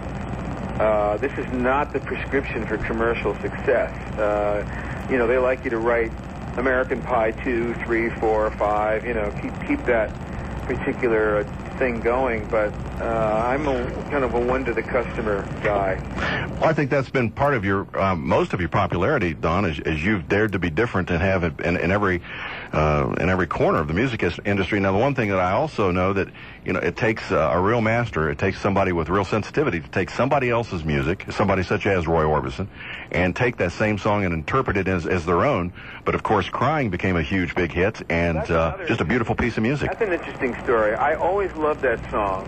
uh, 0.83 1.17
this 1.17 1.31
is 1.37 1.51
not 1.53 1.93
the 1.93 2.01
prescription 2.01 2.65
for 2.67 2.77
commercial 2.77 3.35
success. 3.35 3.93
Uh, 4.19 5.07
you 5.09 5.17
know, 5.17 5.27
they 5.27 5.37
like 5.37 5.63
you 5.63 5.69
to 5.69 5.77
write 5.77 6.11
American 6.57 7.01
Pie 7.01 7.31
two, 7.31 7.73
three, 7.85 8.09
four, 8.19 8.51
five. 8.51 9.05
You 9.05 9.13
know, 9.13 9.31
keep 9.41 9.53
keep 9.65 9.85
that 9.85 10.11
particular 10.65 11.45
thing 11.77 12.01
going. 12.01 12.47
But 12.49 12.73
uh, 12.99 13.03
I'm 13.03 13.67
a 13.67 13.89
kind 14.09 14.23
of 14.23 14.33
a 14.33 14.39
one 14.39 14.65
to 14.65 14.73
the 14.73 14.83
customer 14.83 15.47
guy. 15.63 15.99
Well, 16.59 16.69
I 16.69 16.73
think 16.73 16.89
that's 16.89 17.09
been 17.09 17.29
part 17.31 17.53
of 17.53 17.63
your 17.63 17.87
um, 17.99 18.27
most 18.27 18.53
of 18.53 18.59
your 18.59 18.69
popularity, 18.69 19.33
Don, 19.33 19.65
is, 19.65 19.79
is 19.79 20.03
you've 20.03 20.27
dared 20.27 20.53
to 20.53 20.59
be 20.59 20.69
different 20.69 21.09
and 21.09 21.21
have 21.21 21.43
it 21.43 21.59
in, 21.59 21.77
in 21.77 21.91
every 21.91 22.21
uh, 22.73 23.13
in 23.19 23.29
every 23.29 23.47
corner 23.47 23.79
of 23.79 23.87
the 23.87 23.93
music 23.93 24.23
industry. 24.45 24.79
Now, 24.79 24.91
the 24.91 24.97
one 24.97 25.15
thing 25.15 25.29
that 25.29 25.39
I 25.39 25.53
also 25.53 25.91
know 25.91 26.13
that 26.13 26.27
you 26.65 26.73
know 26.73 26.79
it 26.79 26.97
takes 26.97 27.31
uh, 27.31 27.51
a 27.53 27.59
real 27.59 27.81
master, 27.81 28.29
it 28.29 28.37
takes 28.37 28.59
somebody 28.59 28.91
with 28.91 29.09
real 29.09 29.25
sensitivity 29.25 29.79
to 29.79 29.87
take 29.89 30.09
somebody 30.09 30.49
else's 30.49 30.83
music, 30.83 31.25
somebody 31.31 31.63
such 31.63 31.85
as 31.85 32.07
Roy 32.07 32.23
Orbison, 32.23 32.67
and 33.11 33.35
take 33.35 33.57
that 33.57 33.71
same 33.71 33.97
song 33.97 34.25
and 34.25 34.33
interpret 34.33 34.77
it 34.77 34.87
as, 34.87 35.05
as 35.05 35.25
their 35.25 35.45
own. 35.45 35.73
But 36.05 36.15
of 36.15 36.23
course, 36.23 36.49
"Crying" 36.49 36.89
became 36.89 37.15
a 37.15 37.21
huge 37.21 37.55
big 37.55 37.71
hit 37.71 38.01
and 38.09 38.37
uh, 38.37 38.77
just 38.87 39.01
a 39.01 39.05
beautiful 39.05 39.35
piece 39.35 39.57
of 39.57 39.63
music. 39.63 39.89
That's 39.91 40.01
an 40.01 40.13
interesting 40.13 40.55
story. 40.63 40.93
I 40.95 41.15
always 41.15 41.51
loved 41.53 41.81
that 41.81 41.99
song, 42.11 42.47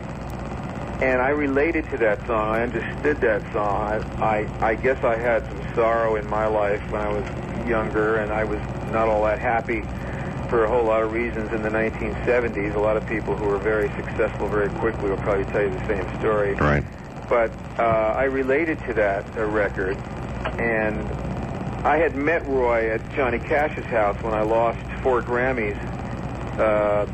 and 1.02 1.22
I 1.22 1.30
related 1.30 1.90
to 1.92 1.98
that 1.98 2.26
song. 2.28 2.50
I 2.50 2.64
understood 2.64 3.22
that 3.22 3.42
song. 3.54 4.16
I, 4.20 4.40
I, 4.40 4.68
I 4.72 4.76
guess 4.76 5.04
I 5.04 5.16
had 5.16 5.46
some 5.48 5.76
sorrow 5.76 6.16
in 6.18 6.30
my 6.30 6.48
life 6.48 6.82
when 6.92 7.02
I 7.02 7.14
was 7.14 7.68
younger, 7.68 8.18
and 8.18 8.32
I 8.32 8.44
was 8.44 8.60
not 8.92 9.08
all 9.08 9.24
that 9.24 9.40
happy 9.40 9.84
for 10.50 10.66
a 10.66 10.70
whole 10.70 10.84
lot 10.84 11.04
of 11.04 11.14
reasons 11.14 11.52
in 11.54 11.62
the 11.62 11.70
1970s. 11.70 12.76
A 12.76 12.80
lot 12.80 12.98
of 12.98 13.06
people 13.08 13.36
who 13.36 13.46
were 13.46 13.60
very 13.60 13.90
successful 13.90 14.48
very 14.48 14.70
quickly 14.80 15.10
will 15.10 15.18
probably 15.18 15.46
tell 15.46 15.62
you 15.62 15.70
the 15.70 15.88
same 15.88 16.20
story. 16.20 16.56
Right. 16.56 16.84
But 17.30 17.52
uh, 17.78 17.84
I 17.84 18.24
related 18.24 18.80
to 18.88 18.94
that 18.96 19.26
uh, 19.38 19.46
record, 19.46 19.96
and 20.58 20.98
I 21.86 21.98
had 21.98 22.16
met 22.16 22.46
Roy 22.48 22.90
at 22.90 23.14
Johnny 23.14 23.38
Cash's 23.38 23.86
house 23.86 24.22
when 24.24 24.34
I 24.34 24.42
lost 24.42 24.80
four 25.04 25.22
Grammys 25.22 25.78
uh, 26.60 27.06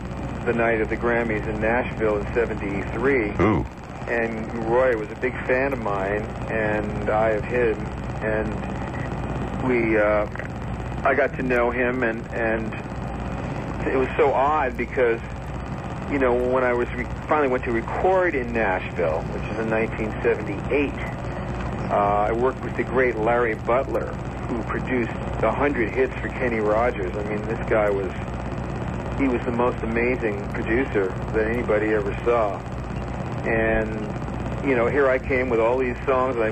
the 0.46 0.54
night 0.54 0.80
of 0.80 0.90
the 0.90 0.98
Grammys 0.98 1.46
in 1.48 1.60
Nashville 1.60 2.18
in 2.18 2.34
'73. 2.34 3.32
Ooh. 3.42 3.66
And 4.08 4.70
Roy 4.70 4.96
was 4.96 5.10
a 5.12 5.16
big 5.16 5.34
fan 5.46 5.74
of 5.74 5.80
mine, 5.80 6.22
and 6.50 7.10
I 7.10 7.32
of 7.32 7.44
him, 7.44 7.76
and 8.24 9.68
we, 9.68 9.98
uh, 9.98 10.28
I 11.04 11.16
got 11.16 11.36
to 11.38 11.44
know 11.44 11.72
him, 11.72 12.04
and 12.04 12.26
and 12.28 12.95
it 13.88 13.98
was 13.98 14.10
so 14.18 14.34
odd 14.34 14.76
because, 14.78 15.20
you 16.12 16.20
know, 16.20 16.34
when 16.34 16.64
I 16.64 16.74
was 16.74 16.88
finally 17.28 17.48
went 17.48 17.64
to 17.66 17.72
record 17.72 18.36
in 18.36 18.54
Nashville, 18.54 19.22
which 19.22 19.44
is 19.44 19.60
in 19.60 19.70
1978, 19.70 20.94
uh, 21.90 21.96
I 21.96 22.32
worked 22.32 22.62
with 22.64 22.76
the 22.78 22.84
great 22.84 23.16
Larry 23.16 23.56
Butler, 23.56 24.08
who 24.48 24.62
produced 24.64 25.12
a 25.44 25.52
hundred 25.52 25.94
hits 25.94 26.14
for 26.16 26.30
Kenny 26.30 26.60
Rogers. 26.60 27.16
I 27.16 27.24
mean, 27.24 27.46
this 27.48 27.70
guy 27.70 27.90
was 27.90 28.12
he 29.20 29.28
was 29.28 29.42
the 29.46 29.52
most 29.52 29.82
amazing 29.82 30.52
producer 30.52 31.08
that 31.34 31.48
anybody 31.48 31.94
ever 31.94 32.14
saw. 32.26 32.60
And, 33.48 34.68
you 34.68 34.76
know, 34.76 34.88
here 34.88 35.10
I 35.10 35.20
came 35.20 35.50
with 35.50 35.60
all 35.60 35.78
these 35.78 35.96
songs. 36.06 36.38
I 36.38 36.52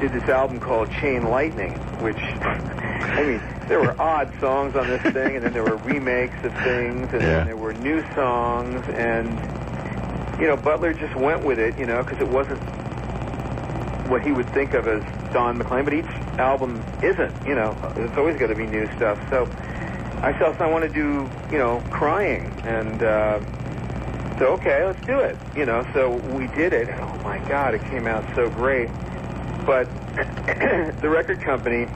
did 0.00 0.12
this 0.12 0.28
album 0.28 0.58
called 0.58 0.90
Chain 0.90 1.24
Lightning, 1.24 1.74
which, 2.02 2.16
I 2.18 3.22
mean, 3.22 3.53
there 3.68 3.80
were 3.80 3.98
odd 4.00 4.28
songs 4.40 4.74
on 4.76 4.88
this 4.88 5.02
thing, 5.12 5.36
and 5.36 5.44
then 5.44 5.52
there 5.52 5.62
were 5.62 5.76
remakes 5.76 6.36
of 6.44 6.52
things, 6.62 7.08
and 7.12 7.22
Yeah. 7.22 7.38
then 7.38 7.46
there 7.46 7.56
were 7.56 7.72
new 7.72 8.02
songs, 8.14 8.84
and, 8.88 9.38
you 10.40 10.46
know, 10.46 10.56
Butler 10.56 10.92
just 10.92 11.14
went 11.16 11.44
with 11.44 11.58
it, 11.58 11.78
you 11.78 11.86
know, 11.86 12.02
because 12.02 12.20
it 12.20 12.28
wasn't 12.28 12.60
what 14.08 14.22
he 14.22 14.32
would 14.32 14.48
think 14.52 14.74
of 14.74 14.86
as 14.86 15.02
Don 15.32 15.58
McLean, 15.58 15.84
but 15.84 15.94
each 15.94 16.10
album 16.38 16.82
isn't, 17.02 17.32
you 17.46 17.54
know, 17.54 17.74
it's 17.96 18.16
always 18.18 18.38
got 18.38 18.48
to 18.48 18.54
be 18.54 18.66
new 18.66 18.86
stuff. 18.96 19.18
So 19.30 19.48
I 20.22 20.32
felt 20.38 20.60
I 20.60 20.66
want 20.66 20.84
to 20.84 20.92
do, 20.92 21.28
you 21.50 21.58
know, 21.58 21.82
crying, 21.90 22.52
and 22.66 23.02
uh, 23.02 23.40
so 24.38 24.54
okay, 24.60 24.84
let's 24.84 25.04
do 25.06 25.20
it, 25.20 25.36
you 25.56 25.64
know. 25.64 25.86
So 25.94 26.16
we 26.36 26.48
did 26.48 26.72
it, 26.72 26.88
and 26.88 27.00
oh 27.00 27.16
my 27.24 27.38
God, 27.48 27.74
it 27.74 27.82
came 27.90 28.06
out 28.06 28.24
so 28.34 28.50
great. 28.50 28.88
But 29.64 29.88
the 31.00 31.08
record 31.08 31.40
company 31.42 31.86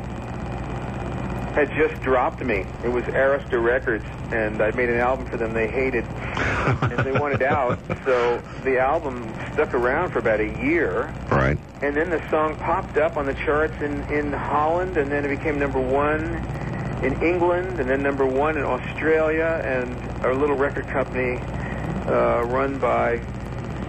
had 1.66 1.71
just 1.77 2.01
dropped 2.03 2.42
me. 2.44 2.64
It 2.85 2.88
was 2.88 3.05
Arista 3.05 3.62
Records, 3.62 4.05
and 4.33 4.61
I 4.62 4.71
made 4.73 4.88
an 4.90 4.97
album 5.01 5.27
for 5.27 5.37
them 5.37 5.53
they 5.55 5.66
hated, 5.68 6.05
and 6.05 7.05
they 7.05 7.12
wanted 7.12 7.42
out. 7.42 7.79
So 8.05 8.40
the 8.64 8.79
album 8.79 9.31
stuck 9.53 9.75
around 9.75 10.12
for 10.12 10.21
about 10.21 10.40
a 10.40 10.47
year, 10.64 11.12
Right. 11.31 11.59
and 11.83 11.94
then 11.94 12.09
the 12.09 12.23
song 12.31 12.57
popped 12.57 12.97
up 12.97 13.18
on 13.18 13.27
the 13.27 13.35
charts 13.35 13.75
in, 13.83 14.01
in 14.11 14.33
Holland, 14.33 14.97
and 14.97 15.12
then 15.12 15.27
it 15.27 15.29
became 15.37 15.59
number 15.59 15.79
one 15.81 16.23
in 17.05 17.21
England, 17.23 17.81
and 17.81 17.88
then 17.90 18.03
number 18.03 18.25
one 18.25 18.57
in 18.57 18.62
Australia, 18.64 19.61
and 19.62 20.25
our 20.25 20.35
little 20.35 20.57
record 20.57 20.87
company 20.88 21.38
uh, 22.07 22.44
run 22.47 22.79
by 22.79 23.18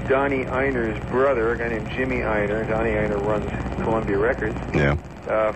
Donnie 0.10 0.44
Ienner's 0.46 1.00
brother, 1.10 1.54
a 1.54 1.58
guy 1.58 1.70
named 1.70 1.90
Jimmy 1.92 2.18
Ienner. 2.18 2.68
Donnie 2.68 2.92
Ienner 2.92 3.24
runs 3.26 3.50
Columbia 3.84 4.18
Records. 4.18 4.58
Yeah. 4.74 4.98
Uh, 5.30 5.54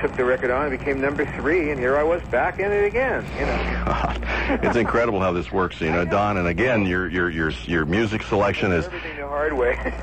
took 0.00 0.16
the 0.16 0.24
record 0.24 0.50
on 0.50 0.66
and 0.66 0.78
became 0.78 1.00
number 1.00 1.24
three, 1.36 1.70
and 1.70 1.78
here 1.78 1.96
I 1.96 2.02
was 2.02 2.22
back 2.24 2.58
in 2.58 2.70
it 2.72 2.84
again. 2.84 3.24
You 3.38 3.46
know, 3.46 3.84
God, 3.86 4.64
it's 4.64 4.76
incredible 4.76 5.20
how 5.20 5.32
this 5.32 5.50
works, 5.52 5.80
you 5.80 5.90
know, 5.90 6.04
Don. 6.04 6.36
And 6.36 6.48
again, 6.48 6.86
your 6.86 7.08
your 7.08 7.30
your 7.30 7.50
your 7.64 7.84
music 7.84 8.22
selection 8.22 8.72
is. 8.72 8.86
everything 8.86 9.16
the 9.16 9.26
hard 9.26 9.52
way. 9.52 9.76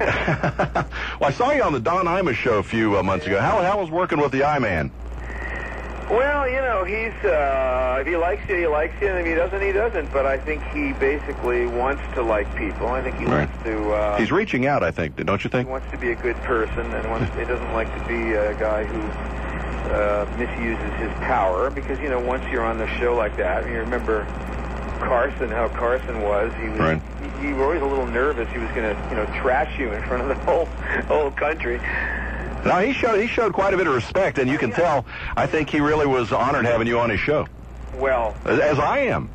well, 1.19 1.29
I 1.29 1.31
saw 1.31 1.51
you 1.51 1.63
on 1.63 1.73
the 1.73 1.79
Don 1.79 2.05
Imus 2.05 2.35
show 2.35 2.59
a 2.59 2.63
few 2.63 2.97
uh, 2.97 3.03
months 3.03 3.25
ago. 3.25 3.39
How 3.39 3.61
how 3.61 3.79
was 3.79 3.89
working 3.89 4.19
with 4.19 4.31
the 4.31 4.43
I 4.43 4.59
Man? 4.59 4.91
Well, 6.09 6.47
you 6.47 6.57
know, 6.61 6.83
he's 6.83 7.13
uh, 7.25 7.97
if 8.01 8.05
he 8.05 8.15
likes 8.15 8.47
you, 8.47 8.55
he 8.57 8.67
likes 8.67 8.93
you, 9.01 9.07
and 9.07 9.17
if 9.19 9.25
he 9.25 9.33
doesn't, 9.33 9.59
he 9.59 9.71
doesn't. 9.71 10.11
But 10.13 10.27
I 10.27 10.37
think 10.37 10.61
he 10.65 10.93
basically 10.93 11.65
wants 11.65 12.03
to 12.13 12.21
like 12.21 12.53
people. 12.55 12.87
I 12.89 13.01
think 13.01 13.17
he 13.17 13.25
Right. 13.25 13.49
wants 13.49 13.63
to. 13.63 13.91
Uh, 13.91 14.17
He's 14.17 14.31
reaching 14.31 14.67
out, 14.67 14.83
I 14.83 14.91
think. 14.91 15.15
Don't 15.25 15.43
you 15.43 15.49
think? 15.49 15.67
he 15.67 15.71
wants 15.71 15.89
to 15.89 15.97
be 15.97 16.11
a 16.11 16.15
good 16.15 16.35
person, 16.43 16.79
and 16.93 17.09
wants, 17.09 17.33
he 17.35 17.43
doesn't 17.45 17.73
like 17.73 17.91
to 17.99 18.07
be 18.07 18.33
a 18.33 18.53
guy 18.53 18.83
who 18.83 19.01
uh, 19.91 20.25
misuses 20.37 20.93
his 20.99 21.11
power. 21.19 21.69
Because 21.69 21.99
you 21.99 22.09
know, 22.09 22.19
once 22.19 22.43
you're 22.51 22.63
on 22.65 22.77
the 22.77 22.87
show 22.97 23.15
like 23.15 23.37
that, 23.37 23.65
you 23.67 23.77
remember 23.79 24.25
Carson, 24.99 25.49
how 25.49 25.67
Carson 25.69 26.21
was. 26.21 26.53
He 26.61 26.69
was. 26.69 26.79
Right. 26.79 27.01
You 27.41 27.49
you 27.49 27.55
were 27.55 27.65
always 27.65 27.81
a 27.81 27.85
little 27.85 28.07
nervous. 28.07 28.49
He 28.51 28.57
was 28.57 28.69
going 28.71 28.95
to, 28.95 29.09
you 29.09 29.15
know, 29.15 29.25
trash 29.41 29.77
you 29.79 29.91
in 29.91 30.01
front 30.03 30.23
of 30.23 30.29
the 30.29 30.35
whole 30.45 30.65
whole 31.07 31.31
country. 31.31 31.77
Now 32.65 32.79
he 32.79 32.93
showed 32.93 33.19
he 33.19 33.27
showed 33.27 33.53
quite 33.53 33.73
a 33.73 33.77
bit 33.77 33.85
of 33.87 33.93
respect, 33.93 34.39
and 34.39 34.49
you 34.49 34.57
can 34.57 34.71
tell. 34.71 35.05
I 35.37 35.45
think 35.45 35.69
he 35.69 35.79
really 35.81 36.07
was 36.07 36.31
honored 36.31 36.65
having 36.65 36.87
you 36.87 36.97
on 36.99 37.09
his 37.11 37.19
show, 37.19 37.47
Well, 37.95 38.35
as, 38.45 38.59
as 38.59 38.79
I 38.79 38.99
am. 38.99 39.29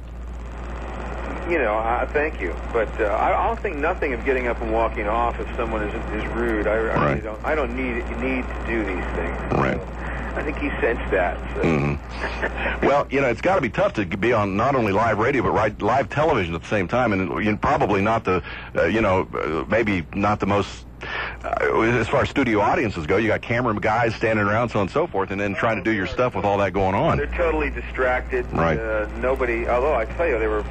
you 1.48 1.58
know, 1.58 1.74
uh, 1.78 2.06
thank 2.12 2.40
you, 2.40 2.54
but 2.72 2.88
uh, 3.00 3.04
I, 3.04 3.30
I'll 3.30 3.54
think 3.56 3.76
nothing 3.76 4.14
of 4.14 4.24
getting 4.24 4.48
up 4.48 4.60
and 4.60 4.72
walking 4.72 5.06
off 5.06 5.38
if 5.38 5.46
someone 5.56 5.82
is 5.82 5.94
is 6.24 6.28
rude. 6.32 6.66
I, 6.66 6.72
I 6.74 7.08
really 7.10 7.20
don't. 7.20 7.44
I 7.44 7.54
don't 7.54 7.76
need 7.76 7.98
need 8.20 8.42
to 8.42 8.64
do 8.66 8.78
these 8.84 9.04
things. 9.14 9.52
Right. 9.52 9.80
I 10.40 10.42
think 10.42 10.56
he 10.56 10.70
sensed 10.80 11.10
that. 11.10 11.36
So. 11.54 11.62
hmm 11.62 12.86
Well, 12.86 13.06
you 13.10 13.20
know, 13.20 13.28
it's 13.28 13.42
got 13.42 13.56
to 13.56 13.60
be 13.60 13.68
tough 13.68 13.92
to 13.94 14.06
be 14.06 14.32
on 14.32 14.56
not 14.56 14.74
only 14.74 14.90
live 14.90 15.18
radio 15.18 15.42
but 15.42 15.50
right, 15.50 15.80
live 15.82 16.08
television 16.08 16.54
at 16.54 16.62
the 16.62 16.68
same 16.68 16.88
time, 16.88 17.12
and 17.12 17.44
you 17.44 17.52
know, 17.52 17.58
probably 17.58 18.00
not 18.00 18.24
the, 18.24 18.42
uh, 18.74 18.84
you 18.84 19.02
know, 19.02 19.28
uh, 19.34 19.66
maybe 19.68 20.06
not 20.14 20.40
the 20.40 20.46
most. 20.46 20.86
Uh, 21.44 21.80
as 21.80 22.08
far 22.08 22.22
as 22.22 22.30
studio 22.30 22.60
audiences 22.60 23.06
go, 23.06 23.18
you 23.18 23.28
got 23.28 23.42
camera 23.42 23.78
guys 23.78 24.14
standing 24.14 24.44
around, 24.44 24.70
so 24.70 24.78
on 24.78 24.84
and 24.84 24.90
so 24.90 25.06
forth, 25.06 25.30
and 25.30 25.38
then 25.38 25.54
trying 25.54 25.76
to 25.76 25.82
do 25.82 25.92
your 25.92 26.06
stuff 26.06 26.34
with 26.34 26.44
all 26.46 26.56
that 26.56 26.72
going 26.72 26.94
on. 26.94 27.18
They're 27.18 27.26
totally 27.26 27.70
distracted. 27.70 28.46
Right. 28.52 28.78
Uh, 28.78 29.08
nobody. 29.18 29.68
Although 29.68 29.94
I 29.94 30.06
tell 30.06 30.26
you, 30.26 30.38
they 30.38 30.46
were 30.46 30.64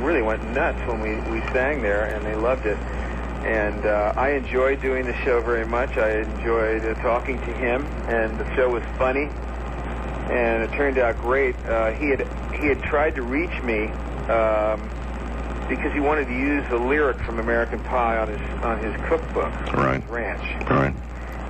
really 0.00 0.22
went 0.22 0.42
nuts 0.54 0.78
when 0.88 1.00
we 1.00 1.14
we 1.30 1.40
sang 1.52 1.82
there, 1.82 2.06
and 2.06 2.26
they 2.26 2.34
loved 2.34 2.66
it. 2.66 2.78
And 3.44 3.84
uh, 3.84 4.14
I 4.16 4.30
enjoyed 4.30 4.80
doing 4.80 5.04
the 5.04 5.14
show 5.22 5.42
very 5.42 5.66
much. 5.66 5.96
I 5.98 6.20
enjoyed 6.20 6.84
uh, 6.84 6.94
talking 7.02 7.38
to 7.38 7.52
him, 7.52 7.84
and 8.08 8.38
the 8.38 8.54
show 8.56 8.70
was 8.70 8.82
funny, 8.96 9.28
and 10.30 10.62
it 10.62 10.70
turned 10.72 10.96
out 10.98 11.18
great. 11.20 11.54
Uh, 11.66 11.90
he 11.92 12.08
had 12.08 12.20
he 12.58 12.66
had 12.68 12.82
tried 12.82 13.14
to 13.16 13.22
reach 13.22 13.62
me 13.62 13.86
um, 14.30 14.88
because 15.68 15.92
he 15.92 16.00
wanted 16.00 16.24
to 16.26 16.32
use 16.32 16.64
a 16.70 16.76
lyric 16.76 17.18
from 17.18 17.38
American 17.38 17.80
Pie 17.80 18.16
on 18.16 18.28
his 18.28 18.40
on 18.64 18.78
his 18.82 18.94
cookbook, 19.08 19.52
Right. 19.74 20.02
Ranch. 20.08 20.68
Right. 20.70 20.94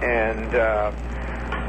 And 0.03 0.53
uh, 0.55 0.91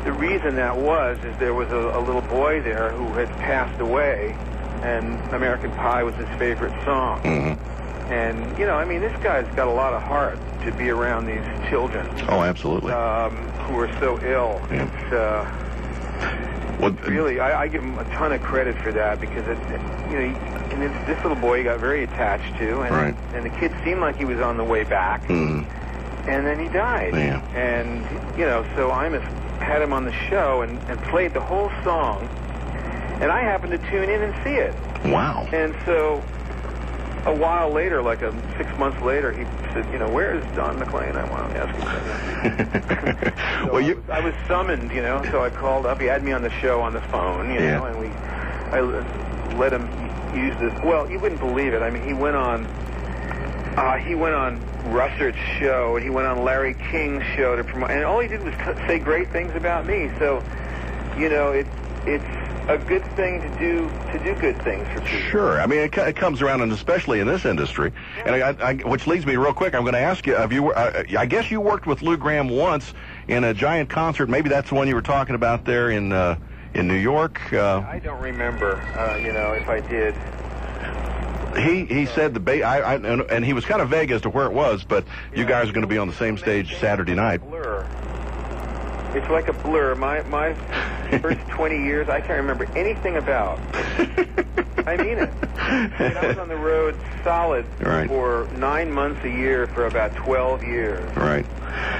the 0.05 0.11
reason 0.13 0.55
that 0.55 0.75
was 0.75 1.19
is 1.23 1.37
there 1.37 1.53
was 1.53 1.69
a, 1.69 1.99
a 1.99 2.01
little 2.01 2.21
boy 2.23 2.61
there 2.61 2.89
who 2.91 3.05
had 3.13 3.29
passed 3.37 3.79
away, 3.79 4.35
and 4.81 5.19
American 5.35 5.69
Pie 5.71 6.01
was 6.01 6.15
his 6.15 6.27
favorite 6.39 6.73
song. 6.83 7.19
hmm 7.21 7.53
And 8.09 8.57
you 8.57 8.65
know, 8.65 8.75
I 8.75 8.85
mean, 8.85 9.01
this 9.01 9.15
guy's 9.23 9.47
got 9.55 9.67
a 9.67 9.71
lot 9.71 9.93
of 9.93 10.01
heart 10.03 10.37
to 10.63 10.71
be 10.71 10.89
around 10.89 11.25
these 11.25 11.43
children 11.69 12.07
Oh, 12.29 12.41
absolutely. 12.41 12.91
um, 12.91 13.35
who 13.65 13.79
are 13.79 13.89
so 13.99 14.19
ill. 14.21 14.61
Yeah. 14.71 14.83
It's 14.85 15.13
uh, 15.13 16.77
well, 16.79 16.91
really, 17.07 17.39
I, 17.39 17.63
I 17.63 17.67
give 17.67 17.81
him 17.83 17.97
a 17.97 18.03
ton 18.05 18.31
of 18.33 18.41
credit 18.41 18.77
for 18.83 18.91
that 18.91 19.19
because 19.21 19.47
it, 19.47 19.57
you 20.11 20.17
know, 20.19 20.37
and 20.71 20.83
it's, 20.83 21.07
this 21.07 21.17
little 21.23 21.37
boy 21.37 21.59
he 21.59 21.63
got 21.63 21.79
very 21.79 22.03
attached 22.03 22.57
to, 22.59 22.81
and 22.81 22.93
Right. 22.95 23.15
and 23.33 23.45
the 23.45 23.49
kid 23.59 23.71
seemed 23.83 24.01
like 24.01 24.17
he 24.17 24.25
was 24.25 24.39
on 24.39 24.57
the 24.57 24.63
way 24.63 24.83
back, 24.83 25.23
mm, 25.27 25.65
and 26.27 26.45
then 26.45 26.59
he 26.59 26.67
died. 26.67 27.13
Yeah. 27.13 27.41
And 27.55 28.03
you 28.37 28.45
know, 28.45 28.63
so 28.75 28.89
Imus 28.89 29.23
had 29.59 29.81
him 29.81 29.93
on 29.93 30.03
the 30.05 30.11
show 30.29 30.61
and, 30.63 30.77
and 30.89 31.01
played 31.03 31.33
the 31.33 31.39
whole 31.41 31.71
song, 31.83 32.27
and 33.21 33.31
I 33.31 33.41
happened 33.41 33.71
to 33.71 33.89
tune 33.89 34.09
in 34.09 34.21
and 34.21 34.33
see 34.43 34.55
it. 34.55 34.75
wow. 35.05 35.47
And 35.53 35.73
so 35.85 36.21
a 37.25 37.33
while 37.33 37.71
later, 37.71 38.01
like 38.01 38.21
a 38.21 38.31
six 38.57 38.69
months 38.77 39.01
later, 39.01 39.31
he 39.31 39.43
said, 39.73 39.91
you 39.91 39.97
know, 39.99 40.09
where 40.09 40.35
is 40.37 40.43
Don 40.55 40.77
McLean? 40.79 41.15
I 41.15 41.23
want 41.29 41.53
to 41.53 41.59
ask 41.59 41.75
him. 41.75 43.31
So 43.65 43.73
well, 43.73 43.83
I, 43.83 43.87
you. 43.87 43.95
was, 43.95 44.09
I 44.09 44.19
was 44.19 44.33
summoned, 44.47 44.91
you 44.91 45.01
know, 45.01 45.23
so 45.31 45.43
I 45.43 45.49
called 45.49 45.85
up. 45.85 45.99
He 45.99 46.05
had 46.07 46.23
me 46.23 46.31
on 46.33 46.41
the 46.43 46.51
show 46.61 46.81
on 46.81 46.93
the 46.93 47.01
phone, 47.01 47.49
you 47.49 47.59
Yeah. 47.59 47.79
know, 47.79 47.85
and 47.85 47.99
we, 47.99 48.07
I 48.07 48.81
let 49.57 49.73
him 49.73 49.87
use 50.35 50.55
this. 50.59 50.73
Well, 50.83 51.09
you 51.09 51.19
wouldn't 51.19 51.39
believe 51.41 51.73
it. 51.73 51.81
I 51.81 51.89
mean, 51.89 52.03
he 52.05 52.13
went 52.13 52.35
on, 52.35 52.65
uh, 52.65 53.97
he 53.97 54.13
went 54.13 54.35
on 54.35 54.59
Russert's 54.93 55.37
show, 55.59 55.95
and 55.95 56.03
he 56.03 56.09
went 56.11 56.27
on 56.27 56.43
Larry 56.43 56.75
King's 56.91 57.23
show 57.35 57.55
to 57.55 57.63
promote, 57.63 57.89
and 57.91 58.03
all 58.03 58.19
he 58.19 58.27
did 58.27 58.41
was 58.43 58.53
say 58.87 58.99
great 58.99 59.31
things 59.31 59.55
about 59.55 59.85
me. 59.87 60.11
So, 60.19 60.43
you 61.17 61.29
know, 61.29 61.51
it, 61.51 61.65
it's 62.05 62.44
a 62.67 62.77
good 62.77 63.05
thing 63.15 63.41
to 63.41 63.49
do 63.59 63.89
to 64.11 64.19
do 64.23 64.35
good 64.39 64.61
things 64.63 64.87
for 64.87 65.01
people. 65.01 65.19
Sure. 65.29 65.61
I 65.61 65.67
mean, 65.67 65.79
it, 65.79 65.97
it 65.97 66.15
comes 66.15 66.41
around, 66.41 66.61
and 66.61 66.71
especially 66.71 67.19
in 67.19 67.27
this 67.27 67.45
industry. 67.45 67.91
And 68.25 68.35
I, 68.35 68.69
I, 68.69 68.73
which 68.75 69.07
leads 69.07 69.25
me 69.25 69.35
real 69.35 69.53
quick. 69.53 69.75
I'm 69.75 69.81
going 69.81 69.93
to 69.93 69.99
ask 69.99 70.25
you: 70.25 70.35
Have 70.35 70.51
you? 70.51 70.71
Uh, 70.71 71.03
I 71.17 71.25
guess 71.25 71.51
you 71.51 71.61
worked 71.61 71.85
with 71.85 72.01
Lou 72.01 72.17
Gramm 72.17 72.49
once 72.49 72.93
in 73.27 73.43
a 73.43 73.53
giant 73.53 73.89
concert. 73.89 74.29
Maybe 74.29 74.49
that's 74.49 74.69
the 74.69 74.75
one 74.75 74.87
you 74.87 74.95
were 74.95 75.01
talking 75.01 75.35
about 75.35 75.65
there 75.65 75.91
in 75.91 76.11
uh, 76.11 76.37
in 76.73 76.87
New 76.87 76.97
York. 76.97 77.53
Uh, 77.53 77.83
I 77.87 77.99
don't 77.99 78.21
remember, 78.21 78.75
uh, 78.75 79.17
you 79.17 79.31
know, 79.31 79.51
if 79.53 79.69
I 79.69 79.79
did. 79.81 80.15
he 81.55 81.85
he 81.85 82.05
said 82.07 82.33
the 82.33 82.39
ba- 82.39 82.63
I, 82.63 82.79
I 82.79 82.95
and, 82.95 83.21
and 83.21 83.45
he 83.45 83.53
was 83.53 83.65
kind 83.65 83.81
of 83.81 83.89
vague 83.89 84.11
as 84.11 84.21
to 84.21 84.29
where 84.29 84.45
it 84.45 84.53
was, 84.53 84.83
but 84.83 85.05
you 85.35 85.45
guys 85.45 85.69
are 85.69 85.73
going 85.73 85.83
to 85.83 85.87
be 85.87 85.97
on 85.97 86.07
the 86.07 86.15
same 86.15 86.37
stage 86.37 86.77
Saturday 86.79 87.15
night. 87.15 87.41
Blur. 87.47 87.87
It's 89.15 89.29
like 89.29 89.47
a 89.47 89.53
blur. 89.53 89.95
My 89.95 90.21
my 90.23 90.53
first 91.21 91.39
20 91.49 91.83
years, 91.83 92.09
I 92.09 92.19
can't 92.19 92.41
remember 92.41 92.65
anything 92.77 93.15
about. 93.17 93.59
I 94.87 94.97
mean 94.97 95.17
it. 95.17 95.29
I, 95.57 96.27
was 96.27 96.37
on 96.37 96.47
the 96.47 96.55
road 96.55 96.95
solid 97.23 97.65
Right. 97.81 98.07
for 98.07 98.47
nine 98.57 98.91
months 98.91 99.23
a 99.23 99.29
year 99.29 99.65
for 99.67 99.87
about 99.87 100.15
12 100.15 100.63
years, 100.63 101.15
Right. 101.17 101.43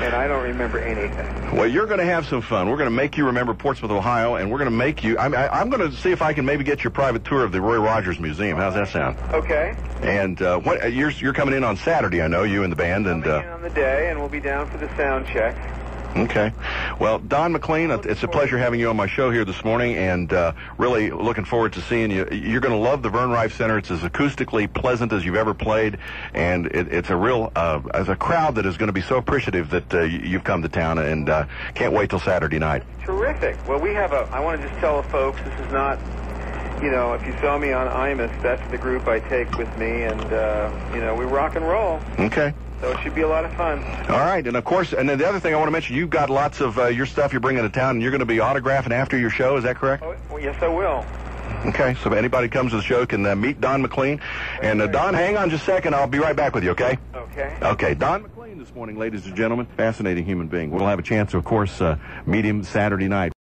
and 0.04 0.14
I 0.14 0.28
don't 0.28 0.44
remember 0.44 0.78
anything. 0.78 1.56
Well, 1.58 1.66
you're 1.66 1.88
going 1.88 1.98
to 2.00 2.06
have 2.06 2.28
some 2.28 2.42
fun. 2.42 2.70
We're 2.70 2.78
going 2.78 2.90
to 2.90 2.96
make 2.96 3.18
you 3.18 3.26
remember 3.26 3.56
Portsmouth, 3.56 3.90
Ohio, 3.92 4.36
and 4.36 4.52
we're 4.52 4.60
going 4.60 4.70
to 4.70 4.76
make 4.78 5.04
you. 5.04 5.18
I, 5.18 5.28
I, 5.30 5.60
I'm 5.60 5.70
going 5.72 5.90
to 5.90 5.96
see 5.98 6.12
if 6.12 6.22
I 6.22 6.34
can 6.34 6.46
maybe 6.46 6.64
get 6.64 6.84
your 6.84 6.92
private 6.92 7.26
tour 7.26 7.44
of 7.44 7.52
the 7.52 7.60
Roy 7.62 7.78
Rogers 7.78 8.20
Museum. 8.20 8.58
How's 8.58 8.76
that 8.76 8.90
sound? 8.90 9.18
Okay. 9.34 9.76
And 10.04 10.40
uh, 10.44 10.60
what 10.60 10.84
uh, 10.84 10.88
you're 10.88 11.10
you're 11.12 11.34
coming 11.34 11.56
in 11.56 11.64
on 11.64 11.78
Saturday, 11.78 12.22
I 12.22 12.28
know 12.28 12.44
you 12.44 12.62
and 12.64 12.72
the 12.72 12.76
band, 12.76 13.08
and 13.08 13.24
Coming 13.24 13.46
in 13.46 13.50
uh, 13.52 13.56
on 13.56 13.62
the 13.64 13.70
day, 13.72 14.12
and 14.12 14.20
we'll 14.20 14.30
be 14.30 14.42
down 14.42 14.70
for 14.70 14.78
the 14.78 14.90
sound 14.96 15.26
check. 15.28 15.56
Okay. 16.16 16.54
Well, 16.98 17.20
Don 17.20 17.52
McLean, 17.52 17.92
it's 17.92 18.24
a 18.24 18.28
pleasure 18.28 18.58
having 18.58 18.80
you 18.80 18.90
on 18.90 18.96
my 18.96 19.06
show 19.08 19.32
here 19.32 19.44
this 19.44 19.66
morning, 19.66 19.96
and 19.96 20.32
uh, 20.32 20.54
really 20.78 21.12
looking 21.12 21.44
forward 21.44 21.74
to 21.74 21.82
seeing 21.82 22.10
you. 22.10 22.26
You're 22.32 22.62
going 22.62 22.74
to 22.74 22.80
love 22.80 23.02
the 23.04 23.10
Vern 23.10 23.30
Riffe 23.32 23.52
Center. 23.58 23.78
It's 23.78 23.92
as 23.92 24.00
acoustically 24.00 24.72
pleasant 24.74 25.12
as 25.12 25.26
you've 25.26 25.36
ever 25.36 25.54
played, 25.54 25.98
and 26.34 26.68
it, 26.68 26.88
it's 26.88 27.10
a 27.10 27.16
real 27.18 27.52
uh, 27.56 27.82
as 27.94 28.08
a 28.08 28.16
crowd 28.16 28.56
that 28.56 28.66
is 28.66 28.78
going 28.78 28.88
to 28.88 28.94
be 28.94 29.02
so 29.02 29.18
appreciative 29.18 29.70
that 29.72 29.94
uh, 29.94 30.02
you- 30.04 30.20
you've 30.20 30.44
come 30.46 30.62
to 30.62 30.70
town, 30.70 31.00
and 31.00 31.30
uh, 31.30 31.46
can't 31.74 31.92
wait 31.92 32.10
till 32.10 32.20
Saturday 32.22 32.60
night. 32.60 32.84
Terrific. 33.04 33.58
Well, 33.68 33.80
we 33.80 33.94
have 33.94 34.14
a. 34.14 34.30
I 34.32 34.40
want 34.40 34.62
to 34.62 34.68
just 34.68 34.80
tell 34.80 35.02
the 35.02 35.08
folks 35.10 35.42
this 35.44 35.60
is 35.66 35.72
not. 35.74 36.00
You 36.82 36.92
know, 36.92 37.14
if 37.14 37.26
you 37.26 37.34
saw 37.42 37.58
me 37.58 37.72
on 37.72 37.88
Imus, 37.88 38.42
that's 38.42 38.70
the 38.72 38.78
group 38.78 39.08
I 39.08 39.20
take 39.20 39.58
with 39.58 39.76
me, 39.78 40.04
and 40.04 40.22
uh, 40.22 40.72
you 40.94 41.02
know, 41.02 41.14
we 41.16 41.26
rock 41.26 41.56
and 41.56 41.66
roll. 41.68 42.00
Okay. 42.20 42.54
So 42.82 42.92
it 42.92 43.00
should 43.02 43.16
be 43.16 43.22
a 43.22 43.28
lot 43.28 43.46
of 43.46 43.54
fun. 43.54 43.84
All 44.10 44.20
right, 44.20 44.46
and 44.46 44.56
of 44.56 44.64
course, 44.64 44.94
and 44.94 45.08
then 45.08 45.18
the 45.18 45.28
other 45.28 45.40
thing 45.40 45.54
I 45.54 45.58
want 45.58 45.68
to 45.68 45.72
mention, 45.72 45.96
you've 45.96 46.10
got 46.10 46.30
lots 46.30 46.62
of 46.62 46.78
uh, 46.78 46.88
your 46.88 47.06
stuff 47.06 47.32
you're 47.32 47.40
bringing 47.40 47.64
to 47.64 47.70
town, 47.70 47.92
and 47.92 48.02
you're 48.02 48.12
going 48.12 48.20
to 48.20 48.26
be 48.26 48.38
autographing 48.38 48.92
after 48.92 49.18
your 49.18 49.30
show. 49.30 49.58
Is 49.58 49.64
that 49.64 49.78
correct? 49.78 50.04
Oh, 50.04 50.16
well, 50.30 50.40
yes, 50.40 50.62
I 50.62 50.68
will. 50.68 51.06
Okay, 51.68 51.96
so 51.96 52.12
if 52.12 52.18
anybody 52.18 52.48
comes 52.48 52.72
to 52.72 52.78
the 52.78 52.84
show 52.84 53.06
can 53.06 53.26
uh, 53.26 53.36
meet 53.36 53.60
Don 53.60 53.82
McLean. 53.82 54.22
And 54.62 54.82
uh, 54.82 54.88
Don, 54.88 55.14
hang 55.14 55.36
on 55.38 55.50
just 55.50 55.64
a 55.64 55.66
second. 55.66 55.96
I'll 55.96 56.06
be 56.08 56.20
right 56.20 56.36
back 56.36 56.54
with 56.54 56.64
you. 56.64 56.72
Okay? 56.72 56.98
Okay. 57.16 57.58
Okay, 57.62 57.94
Don 57.96 58.22
McLean 58.24 58.60
this 58.60 58.74
morning, 58.76 58.98
ladies 58.98 59.26
and 59.26 59.36
gentlemen, 59.36 59.66
fascinating 59.78 60.26
human 60.26 60.48
being. 60.48 60.70
We'll 60.70 60.86
have 60.86 61.00
a 61.00 61.04
chance, 61.04 61.34
of 61.34 61.44
course, 61.44 61.82
uh, 61.82 61.98
meet 62.26 62.46
him 62.46 62.64
Saturday 62.64 63.08
night. 63.08 63.35